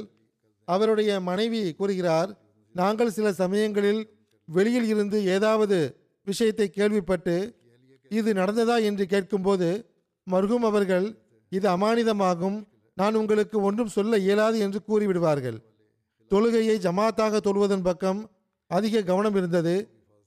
[0.67, 2.31] அவருடைய மனைவி கூறுகிறார்
[2.75, 4.01] நாங்கள் சில சமயங்களில்
[4.47, 5.77] வெளியில் இருந்து ஏதாவது
[6.27, 7.35] விஷயத்தை கேள்விப்பட்டு
[8.11, 9.69] இது நடந்ததா என்று கேட்கும்போது
[10.27, 11.07] மருகும் அவர்கள்
[11.51, 12.57] இது அமானிதமாகும்.
[12.97, 15.57] நான் உங்களுக்கு ஒன்றும் சொல்ல இயலாது என்று கூறிவிடுவார்கள்.
[16.31, 18.19] தொழுகையை ஜமாத்தாக தொழுவதன் பக்கம்
[18.71, 19.75] அதிக கவனம் இருந்தது.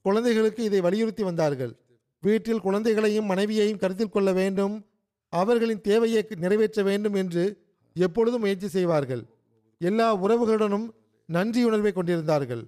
[0.01, 1.73] குழந்தைகளுக்கு இதை வலியுறுத்தி வந்தார்கள்.
[2.19, 4.85] வீட்டில் குழந்தைகளையும் மனைவியையும் கருத்தில் கொள்ள வேண்டும்.
[5.29, 7.43] அவர்களின் தேவையை நிறைவேற்ற வேண்டும் என்று
[7.95, 9.23] எப்பொழுதும் முயற்சி செய்வார்கள்.
[9.77, 10.87] எல்லா உறவுகளுடனும்
[11.29, 12.63] நன்றியுணர்வை கொண்டிருந்தார்கள்.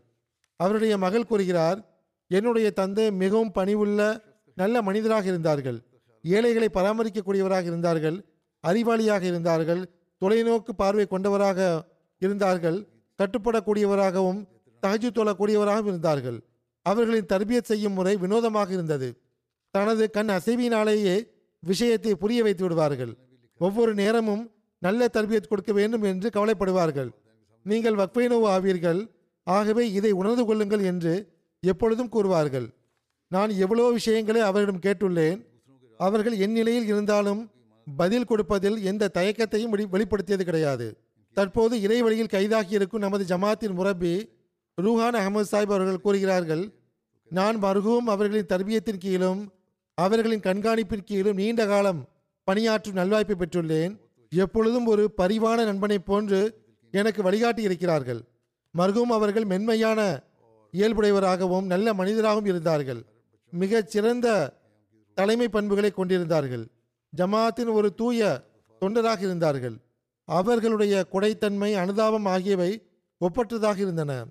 [0.55, 1.79] அவருடைய மகள் கூறுகிறார்
[2.27, 3.99] என்னுடைய தந்தை மிகவும் பணிவுள்ள
[4.55, 5.77] நல்ல மனிதராக இருந்தார்கள்.
[6.23, 8.17] ஏழைகளை பராமரிக்கக்கூடியவராக இருந்தார்கள்.
[8.63, 9.81] அறிவாளியாக இருந்தார்கள்.
[10.21, 11.59] தொலைநோக்கு பார்வை கொண்டவராக
[12.19, 12.77] இருந்தார்கள்.
[13.19, 14.39] கட்டுப்படக்கூடியவராகவும்
[14.83, 16.39] தகஜு தொழக்கூடியவராகவும் இருந்தார்கள்.
[16.83, 19.17] அவர்களின் தர்பியத் செய்யும் முறை வினோதமாக இருந்தது.
[19.71, 21.27] தனது கண் அசைவினாலேயே
[21.59, 23.17] விஷயத்தை புரிய வைத்து விடுவார்கள்.
[23.57, 27.09] ஒவ்வொரு நேரமும் நல்ல தர்பியத் கொடுக்க வேண்டும் என்று கவலைப்படுவார்கள்.
[27.63, 29.09] நீங்கள் வக்பைனோ ஆவீர்கள்.
[29.43, 31.27] ஆகவே இதை உணர்ந்து கொள்ளுங்கள் என்று
[31.59, 32.73] எப்பொழுதும் கூறுவார்கள்.
[33.27, 35.45] நான் எவ்வளோ விஷயங்களை அவரிடம் கேட்டுள்ளேன்.
[35.97, 37.49] அவர்கள் என் நிலையில் இருந்தாலும்
[37.97, 40.97] பதில் கொடுப்பதில் எந்த தயக்கத்தையும் வெளி- வெளிப்படுத்தியது கிடையாது.
[41.33, 44.29] தற்போது இறை வழியில் கைதாகி இருக்கும் நமது ஜமாத்தின் முரபி
[44.81, 46.71] ரூஹான் அகமது சாஹிப் அவர்கள் கூறுகிறார்கள்
[47.29, 49.51] நான் மருகும் அவர்களின் தர்பியத்தின் கீழும்
[49.93, 52.09] அவர்களின் கண்காணிப்பின் கீழும் நீண்ட காலம்
[52.43, 53.97] பணியாற்றும் நல்வாய்ப்பை பெற்றுள்ளேன்.
[54.29, 58.21] எப்பொழுதும் ஒரு பரிவான நண்பனைப் போன்று எனக்கு வழிகாட்டி இருக்கிறார்கள்.
[58.77, 60.21] மர்ஹூம் அவர்கள் மென்மையான
[60.73, 63.05] இயல்புடையவராகவும் நல்ல மனிதராகவும் இருந்தார்கள்.
[63.51, 64.57] மிகச் சிறந்த
[65.13, 66.67] தலைமை பண்புகளை கொண்டிருந்தார்கள்.
[67.17, 68.43] ஜமாத்தின் ஒரு தூய
[68.81, 69.77] தொண்டராக இருந்தார்கள்.
[70.25, 72.87] அவர்களுடைய கொடைத்தன்மை அனுதாபம் ஆகியவை
[73.19, 74.25] ஒப்பற்றதாக இருந்தன.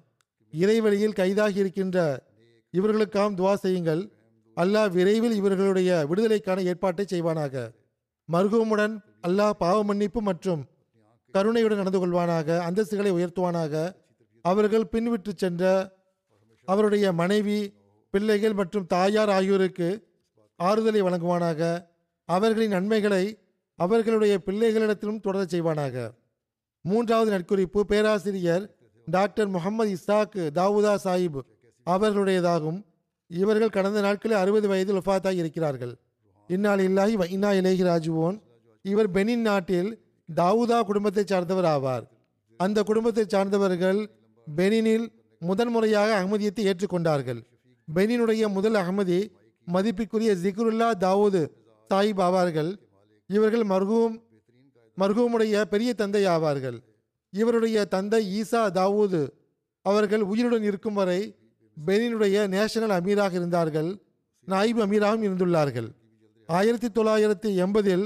[0.61, 1.99] இறைவழியில் கைதாகி இருக்கின்ற
[2.75, 4.03] இவர்களுக்காம் துவா செய்யுங்கள்.
[4.57, 7.55] அல்லாஹ் விரைவில் இவர்களுடைய விடுதலைக்கான ஏற்பாட்டை செய்வானாக.
[8.29, 8.95] மர்ஹூமுடன்
[9.27, 10.63] அல்லாஹ் பாவ மன்னிப்பு மற்றும்
[11.35, 13.75] கருணையுடன் நடந்து கொள்வானாக அந்தஸ்துகளை உயர்த்துவானாக.
[14.45, 15.63] அவர்கள் பின்விட்டு சென்ற
[16.69, 17.59] அவருடைய மனைவி
[18.11, 19.89] பிள்ளைகள் மற்றும் தாயார் ஆகியோருக்கு
[20.61, 21.61] ஆறுதலை வழங்குவானாக.
[22.29, 23.25] அவர்களின் நன்மைகளை
[23.79, 25.97] அவர்களுடைய பிள்ளைகளிடத்திலும் தொடரச் செய்வானாக.
[26.85, 28.65] மூன்றாவது நட்குறிப்பு பேராசிரியர்
[29.07, 31.41] டாக்டர் முகமது இசாக் தாவூதா சாஹிப்
[31.87, 32.85] அவர்களுடையதாகும்.
[33.27, 35.95] இவர்கள் கடந்த நாட்களில் அறுபது வயதில் ஒஃபாத்தாகி இருக்கிறார்கள்.
[36.49, 38.41] இந்நாள் இல்லாஹி வ இன்னா இலேஹி ராஜுவோன்
[38.83, 39.91] இவர் பெனின் நாட்டில்
[40.35, 42.05] தாவூதா குடும்பத்தைச் சார்ந்தவர் ஆவார்.
[42.57, 44.11] அந்த குடும்பத்தைச் சார்ந்தவர்கள்
[44.57, 45.07] பெனினில்
[45.39, 47.41] முதன்முறையாக அகமதியத்தை ஏற்றுக்கொண்டார்கள்.
[47.95, 49.31] பெனினுடைய முதல் அகமதி
[49.65, 51.51] மதிப்பிற்குரிய ஜிக்ருல்லா தாவூது
[51.91, 52.77] சாஹிப் ஆவார்கள்.
[53.27, 54.23] இவர்கள் மர்ஹூம்
[54.99, 56.79] மர்ஹூமுடைய பெரிய தந்தை ஆவார்கள்.
[57.33, 59.21] இவருடைய தந்தை ஈசா தாவூது
[59.87, 61.21] அவர்கள் உயிருடன் இருக்கும் வரை
[61.87, 63.91] பெனினுடைய நேஷனல் அமீராக இருந்தார்கள்
[64.49, 65.89] நாயிப் அமீராகவும் இருந்துள்ளார்கள்.
[66.49, 68.05] ஆயிரத்தி தொள்ளாயிரத்தி எண்பதில்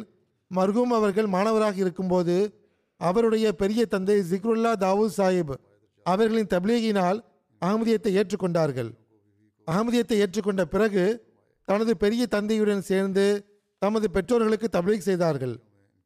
[0.51, 2.37] மர்ஹூம் அவர்கள் மாணவராக இருக்கும்போது
[3.01, 5.55] அவருடைய பெரிய தந்தை ஜிக்ருல்லா தாவூத் சாஹிப்
[6.07, 7.18] அவர்களின் தப்லீகினால்
[7.62, 8.91] அகமதியத்தை ஏற்றுக்கொண்டார்கள்.
[9.66, 11.05] அகமதியத்தை ஏற்றுக்கொண்ட பிறகு
[11.68, 13.27] தனது பெரிய தந்தையுடன் சேர்ந்து
[13.83, 15.55] தமது பெற்றோர்களுக்கு தப்லீக் செய்தார்கள்.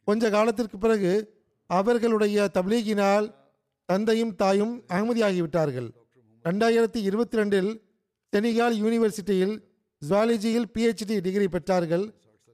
[0.09, 1.13] கொஞ்ச காலத்திற்கு பிறகு
[1.79, 3.27] அவர்களுடைய தப்லீகினால்
[3.89, 5.89] தந்தையும் தாயும் அகமதியாகிவிட்டார்கள்.
[6.45, 7.71] ரெண்டாயிரத்தி இருபத்தி ரெண்டில்
[8.33, 9.55] செனிகால் யூனிவர்சிட்டியில்
[10.03, 12.05] ஜுவாலஜியில் பிஹெச்டி டிகிரி பெற்றார்கள்.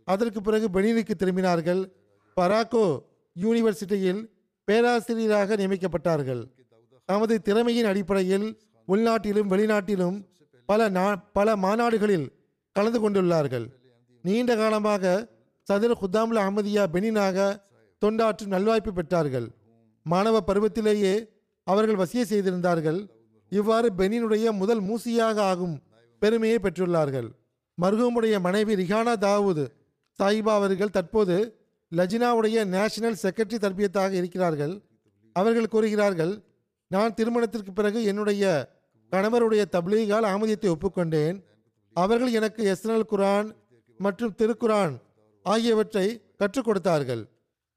[0.08, 1.82] அதற்கு பிறகு பெனினுக்கு திரும்பினார்கள்.
[2.36, 2.84] பராக்கோ
[3.36, 4.22] யூனிவர்சிட்டியில்
[4.68, 6.42] பேராசிரியராக நியமிக்கப்பட்டார்கள்.
[7.08, 8.46] தமது திறமையின் அடிப்படையில்
[8.88, 10.16] உள்நாட்டிலும் வெளிநாட்டிலும்
[10.68, 11.04] பல நா
[11.36, 12.26] பல மாநாடுகளில்
[12.76, 13.66] கலந்து கொண்டுள்ளார்கள்.
[14.24, 15.04] நீண்ட காலமாக
[15.68, 17.36] சதுர் ஹுதாம்ல அஹமதியா பெனினாக
[18.04, 19.48] தொண்டாற்றும் நல்வாய்ப்பு பெற்றார்கள்.
[20.02, 21.14] மாணவ பருவத்திலேயே
[21.64, 22.98] அவர்கள் வசிய செய்திருந்தார்கள்.
[23.48, 25.82] இவ்வாறு பெனினுடைய முதல் மூசியாக ஆகும்
[26.18, 27.28] பெருமையை பெற்றுள்ளார்கள்.
[27.82, 29.64] மர்ஹூமுடைய மனைவி ரிஹானா தாவூத்
[30.18, 31.36] சாயிபா அவர்கள் தற்போது
[31.92, 34.82] லஜினாவுடைய நேஷனல் செக்ரட்டரி தர்பியத்தாக இருக்கிறார்கள்.
[35.32, 36.32] அவர்கள் கூறுகிறார்கள்
[36.88, 38.44] நான் திருமணத்திற்கு பிறகு என்னுடைய
[39.12, 41.36] கணவருடைய தப்லீகால் ஆமதியத்தை ஒப்புக்கொண்டேன்.
[41.92, 43.48] அவர்கள் எனக்கு எஸ்னல் குரான்
[43.98, 44.94] மற்றும் திருக்குரான்
[45.42, 47.22] ஆகியவற்றை கற்றுக் கொடுத்தார்கள்.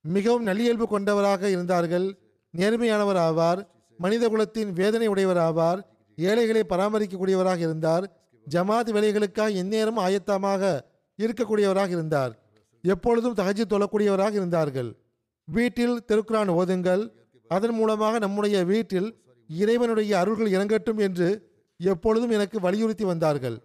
[0.02, 2.18] மிகவும் நல்லியல்பு கொண்டவராக இருந்தார்கள்.
[2.58, 3.68] நேர்மையானவர் ஆவார்.
[3.98, 5.80] மனித குலத்தின் வேதனை உடையவர் ஆவார்.
[6.16, 8.18] ஏழைகளை பராமரிக்கக்கூடியவராக இருந்தார்.
[8.50, 10.82] ஜமாத் வேலைகளுக்காக எந்நேரம் ஆயத்தமாக
[11.18, 12.44] இருக்கக்கூடியவராக இருந்தார்.
[12.82, 15.00] எப்பொழுதும் தகஜி தொழக்கூடியவராக இருந்தார்கள்.
[15.46, 17.12] வீட்டில் திருக்குரான் ஓதுங்கள்.
[17.48, 23.62] அதன் மூலமாக நம்முடைய வீட்டில் இறைவனுடைய அருள்கள் இறங்கட்டும் என்று எப்பொழுதும் எனக்கு வலியுறுத்தி வந்தார்கள்.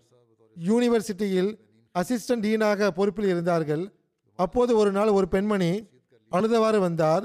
[0.66, 1.58] யூனிவர்சிட்டியில்
[1.98, 3.94] அசிஸ்டன்ட் டீனாக பொறுப்பில் இருந்தார்கள்.
[4.36, 5.86] அப்போது ஒரு நாள் ஒரு பெண்மணி
[6.32, 7.24] அழுதவாறு வந்தார்.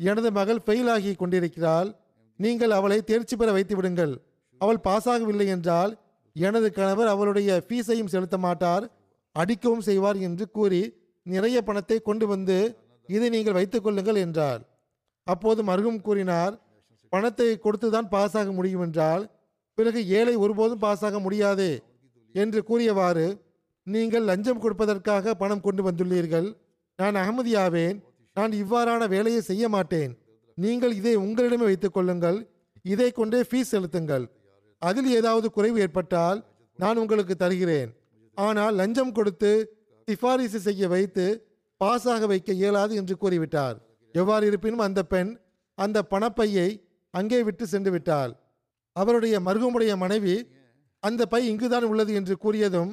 [0.00, 1.88] எனது மகள் ஃபெயில் ஆகி கொண்டிருக்கிறாள்.
[2.38, 4.14] நீங்கள் அவளை தேர்ச்சி பெற வைத்து விடுங்கள்.
[4.60, 5.92] அவள் பாஸாகவில்லை என்றால்
[6.36, 8.84] எனது கணவர் அவளுடைய ஃபீஸையும் செலுத்த மாட்டார்.
[9.36, 10.82] அடிக்கவும் செய்வார் என்று கூறி
[11.26, 12.58] நிறைய பணத்தை கொண்டு வந்து
[13.08, 14.60] இதை நீங்கள் வைத்துக் கொள்ளுங்கள் என்றார்.
[15.26, 16.54] அப்போது மருகும் கூறினார்
[17.12, 19.24] பணத்தை கொடுத்துதான் பாஸ் ஆக முடியும் என்றால்
[19.78, 21.72] பிறகு ஏழை ஒருபோதும் பாஸ் ஆக முடியாதே
[22.34, 23.26] என்று கூறியவாறு
[23.86, 26.48] நீங்கள் லஞ்சம் கொடுப்பதற்காக பணம் கொண்டு வந்துள்ளீர்கள்.
[26.98, 27.98] நான் அகமதியாவேன்.
[28.36, 30.12] நான் இவ்வாறான வேலையை செய்ய மாட்டேன்.
[30.58, 32.38] நீங்கள் இதை உங்களிடமே வைத்துக் கொள்ளுங்கள்.
[32.92, 34.24] இதை கொண்டே ஃபீஸ் செலுத்துங்கள்.
[34.82, 36.40] அதில் ஏதாவது குறைவு ஏற்பட்டால்
[36.78, 37.90] நான் உங்களுக்கு தருகிறேன்.
[38.36, 39.50] ஆனால் லஞ்சம் கொடுத்து
[40.08, 41.24] சிபாரிசு செய்ய வைத்து
[41.80, 43.76] பாஸாக வைக்க இயலாது என்று கூறிவிட்டார்.
[44.14, 45.30] எவ்வாறு இருப்பினும் அந்த பெண்
[45.78, 46.68] அந்த பணப்பையை
[47.14, 48.32] அங்கே விட்டு சென்று விட்டாள்.
[48.96, 50.36] அவருடைய மருகமுடைய மனைவி
[51.02, 52.92] அந்த பை இங்குதான் உள்ளது என்று கூறியதும்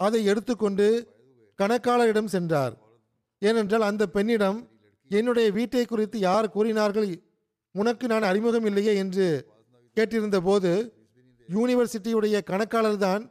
[0.00, 0.86] அதை எடுத்துக்கொண்டு
[1.58, 2.74] கணக்காளரிடம் சென்றார்.
[3.42, 4.58] ஏனென்றால் அந்த பெண்ணிடம்
[5.10, 7.10] என்னுடைய வீட்டை குறித்து யார் கூறினார்கள்?
[7.74, 9.26] உனக்கு நான் அறிமுகம் இல்லையே என்று
[9.96, 10.70] கேட்டிருந்த போது
[11.48, 13.22] யூனிவர்சிட்டியுடைய கணக்காளர் தான்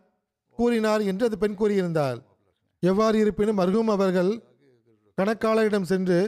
[0.59, 2.19] கூறினார் என்று அந்த பெண் கூறியிருந்தார்
[2.83, 4.31] எவ்வாறு இருப்பினும் மருகும் அவர்கள்
[5.17, 6.19] கணக்காளரிடம் சென்று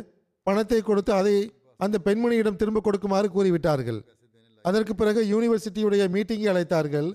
[0.47, 1.36] பணத்தை கொடுத்து அதை
[1.80, 4.00] அந்த பெண்மணியிடம் திரும்ப கொடுக்குமாறு கூறிவிட்டார்கள்.
[4.66, 7.10] அதற்கு பிறகு யூனிவர்சிட்டியுடைய மீட்டிங்கை அழைத்தார்கள்.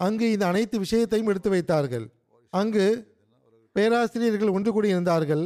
[0.00, 2.06] அங்கு இந்த அனைத்து விஷயத்தையும் எடுத்து வைத்தார்கள்.
[2.52, 2.86] அங்கு
[3.76, 5.44] பேராசிரியர்கள் ஒன்று கூடி இருந்தார்கள்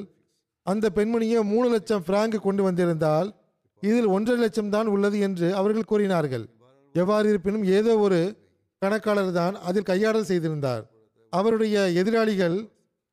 [0.67, 3.29] அந்த பெண்மணியை மூணு லட்சம் பிராங்கு கொண்டு வந்திருந்தால்
[3.83, 6.45] இதில் ஒன்றரை லட்சம் தான் உள்ளது என்று அவர்கள் கூறினார்கள்.
[6.95, 8.21] எவ்வாறு இருப்பினும் ஏதோ ஒரு
[8.83, 10.83] கணக்காளர் தான் அதில் கையாடல் செய்திருந்தார்.
[11.33, 12.57] அவருடைய எதிராளிகள்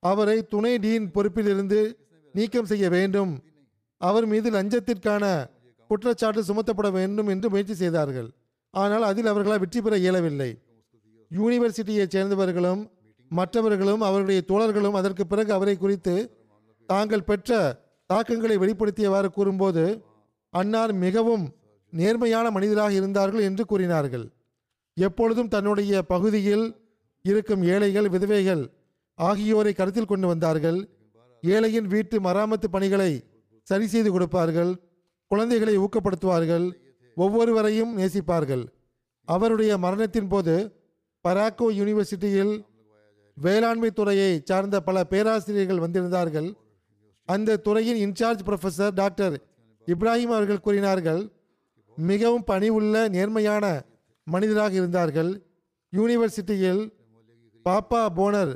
[0.04, 1.80] அவரை துணை டீன் பொறுப்பிலிருந்து
[2.36, 3.32] நீக்கம் செய்ய வேண்டும்.
[4.02, 5.26] அவர் மீது லஞ்சத்திற்கான
[5.90, 8.30] குற்றச்சாட்டு சுமத்தப்பட வேண்டும் என்று முயற்சி செய்தார்கள்.
[8.74, 10.52] ஆனால் அதில் அவர்களால் வெற்றி பெற இயலவில்லை.
[11.32, 12.82] யூனிவர்சிட்டியைச் சேர்ந்தவர்களும்
[13.32, 16.16] மற்றவர்களும் அவருடைய தோழர்களும் அதற்கு பிறகு அவரை குறித்து
[16.90, 20.06] தாங்கள் பெற்ற தாக்கங்களை வெளிப்படுத்தியவாறு கூறும்போது
[20.50, 21.56] அன்னார் மிகவும்
[21.90, 24.26] நேர்மையான மனிதராக இருந்தார்கள் என்று கூறினார்கள்.
[24.94, 26.66] எப்பொழுதும் தன்னுடைய பகுதியில்
[27.22, 28.64] இருக்கும் ஏழைகள் விதவைகள்
[29.16, 30.90] ஆகியோரை கருத்தில் கொண்டு வந்தார்கள்.
[31.44, 33.24] ஏழையின் வீட்டு மராமத்து பணிகளை
[33.64, 34.72] சரி செய்து கொடுப்பார்கள்.
[35.28, 36.66] குழந்தைகளை ஊக்கப்படுத்துவார்கள்.
[37.16, 38.64] ஒவ்வொருவரையும் நேசிப்பார்கள்.
[39.26, 40.56] அவருடைய மரணத்தின் போது
[41.28, 42.66] பராக்கோ யூனிவர்சிட்டியில்
[43.38, 46.50] வேளாண்மை துறையை சார்ந்த பல பேராசிரியர்கள் வந்திருந்தார்கள்.
[47.26, 49.36] அந்த துறையின் இன்சார்ஜ் ப்ரொஃபஸர் டாக்டர்
[49.88, 51.22] இப்ராஹிம் அவர்கள் கூறினார்கள்
[51.98, 53.66] மிகவும் பணிவுள்ள நேர்மையான
[54.24, 55.32] மனிதராக இருந்தார்கள்.
[55.94, 56.82] யூனிவர்சிட்டியில்
[57.66, 58.54] பாப்பா போனர்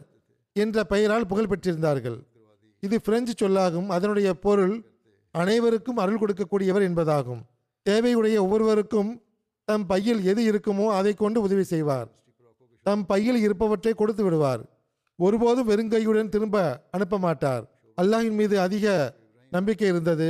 [0.55, 2.17] என்ற பெயரால் புகழ் பெற்றிருந்தார்கள்.
[2.79, 3.89] இது பிரெஞ்சு சொல்லாகும்.
[3.89, 4.75] அதனுடைய பொருள்
[5.31, 7.41] அனைவருக்கும் அருள் கொடுக்கக்கூடியவர் என்பதாகும்.
[7.85, 9.11] தேவையுடைய ஒவ்வொருவருக்கும்
[9.67, 12.07] தம் பையில் எது இருக்குமோ அதை கொண்டு உதவி செய்வார்.
[12.85, 14.61] தம் பையில் இருப்பவற்றை கொடுத்து விடுவார்.
[15.19, 16.57] ஒருபோதும் வெறுங்கையுடன் திரும்ப
[16.91, 17.65] அனுப்ப மாட்டார்.
[17.97, 18.85] அல்லாஹின் மீது அதிக
[19.51, 20.29] நம்பிக்கை இருந்தது.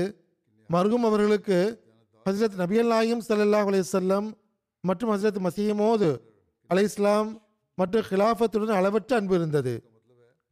[0.69, 1.57] மருகும் அவர்களுக்கு
[2.25, 4.27] ஹசரத் நபியல் நாயும் சல்லாஹ் அலையம்
[4.83, 6.09] மற்றும் ஹசரத் மசீமோது
[6.69, 7.29] அலை இஸ்லாம்
[7.77, 9.73] மற்றும் ஹிலாஃபத்துடன் அளவற்ற அன்பு இருந்தது.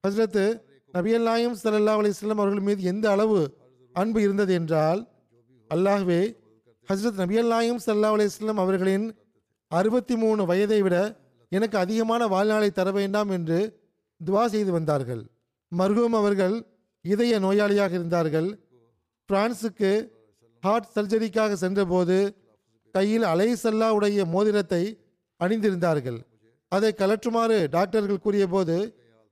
[0.03, 0.41] ஹசரத்
[0.93, 3.39] நபியல் நாயும் சல்லாஹ் அலையம் அவர்கள் மீது எந்த அளவு
[3.95, 5.01] அன்பு இருந்தது என்றால்
[5.69, 6.21] அல்லாஹ்வே
[6.89, 9.05] ஹசரத் நபியல் நாயும் ஸல்லல்லாஹு அலையம் அவர்களின்
[9.67, 10.95] அறுபத்தி மூணு வயதை விட
[11.49, 13.59] எனக்கு அதிகமான வாழ்நாளை தர வேண்டாம் என்று
[14.27, 15.23] துவா செய்து வந்தார்கள்.
[15.71, 16.55] மர்ஹூம் அவர்கள்
[17.05, 18.49] இதய நோயாளியாக இருந்தார்கள்.
[19.25, 19.91] பிரான்சுக்கு
[20.63, 22.17] ஹார்ட் சர்ஜரிக்காக சென்றபோது
[22.91, 24.83] கையில் அலைசல்லாவுடைய மோதிரத்தை
[25.39, 26.19] அணிந்திருந்தார்கள்.
[26.67, 28.77] அதை கலற்றுமாறு டாக்டர்கள் கூறியபோது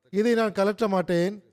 [0.09, 1.43] இதை நான் கலற்ற மாட்டேன்.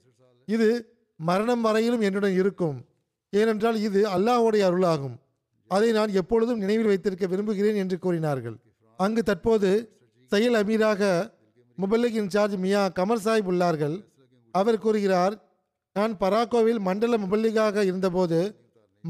[0.45, 0.69] இது
[1.17, 2.85] மரணம் வரையிலும் என்னுடன் இருக்கும்.
[3.31, 5.17] ஏனென்றால் இது அல்லாஹுடைய அருளாகும்.
[5.69, 8.57] அதை நான் எப்பொழுதும் நினைவில் வைத்திருக்க விரும்புகிறேன் என்று கூறினார்கள்.
[8.97, 9.71] அங்கு தற்போது
[10.27, 11.03] செயல் அமீராக
[11.79, 13.97] முபல்லிக் இன்சார்ஜ் மியா கமர் சாஹிப் உள்ளார்கள்.
[14.55, 15.35] அவர் கூறுகிறார்
[15.99, 18.57] நான் பராக்கோவில் மண்டல முபல்லிகாக இருந்தபோது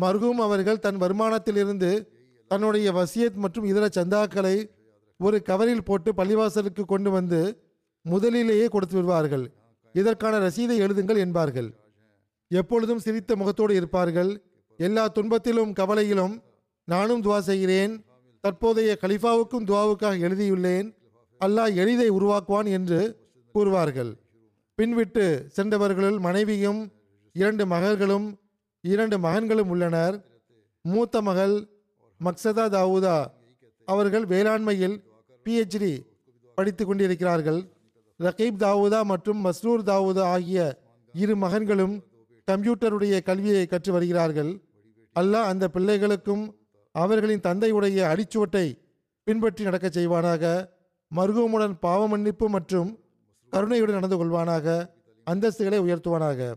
[0.01, 2.07] மர்ஹூம் அவர்கள் தன் வருமானத்திலிருந்து
[2.49, 4.70] தன்னுடைய வசியத் மற்றும் இதர சந்தாக்களை
[5.18, 7.41] ஒரு கவரில் போட்டு பள்ளிவாசலுக்கு கொண்டு வந்து
[8.03, 9.51] முதலிலேயே கொடுத்து விடுவார்கள்.
[9.93, 11.68] இதற்கான ரசீதை எழுதுங்கள் என்பார்கள்.
[12.49, 14.43] எப்பொழுதும் சிரித்த முகத்தோடு இருப்பார்கள்.
[14.76, 16.43] எல்லா துன்பத்திலும் கவலையிலும்
[16.84, 18.05] நானும் துவா செய்கிறேன்.
[18.41, 20.89] தற்போதைய கலிஃபாவுக்கும் துவாவுக்காக எழுதியுள்ளேன்.
[21.45, 23.16] அல்லாஹ் எளிதை உருவாக்குவான் என்று
[23.55, 24.12] கூறுவார்கள்.
[24.79, 25.24] பின்விட்டு
[25.57, 26.93] சென்றவர்களுள் மனைவியும்
[27.33, 28.39] இரண்டு மகள்களும்
[28.81, 30.24] இரண்டு மகன்களும் உள்ளனர்.
[30.83, 31.55] மூத்த மகள்
[32.24, 33.26] மக்சதா தாவூதா.
[33.85, 35.03] அவர்கள் வேளாண்மையில்
[35.45, 36.07] பிஹெச்டி
[36.55, 37.61] படித்து கொண்டிருக்கிறார்கள்.
[38.18, 40.79] ரகீப் தாவூதா மற்றும் மஸ்ரூர் தாவூதா ஆகிய
[41.12, 42.05] இரு மகன்களும்
[42.51, 44.61] கம்ப்யூட்டருடைய கல்வியை கற்று வருகிறார்கள்.
[45.20, 46.55] அல்லாஹ் அந்த பிள்ளைகளுக்கும்
[46.93, 48.66] அவர்களின் தந்தையுடைய அடிச்சுவட்டை
[49.22, 50.68] பின்பற்றி நடக்கச் செய்வானாக.
[51.16, 52.99] மருகமுடன் பாவ மன்னிப்பு மற்றும்
[53.51, 54.88] கருணையுடன் நடந்து கொள்வானாக
[55.30, 56.55] அந்தஸ்துகளை உயர்த்துவானாக.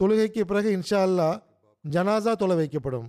[0.00, 1.42] தொழுகைக்கு பிறகு இன்ஷா அல்லா
[1.90, 3.08] ஜனாசா தொலை வைக்கப்படும்.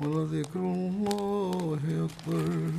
[0.00, 2.70] ولذكر الله أكبر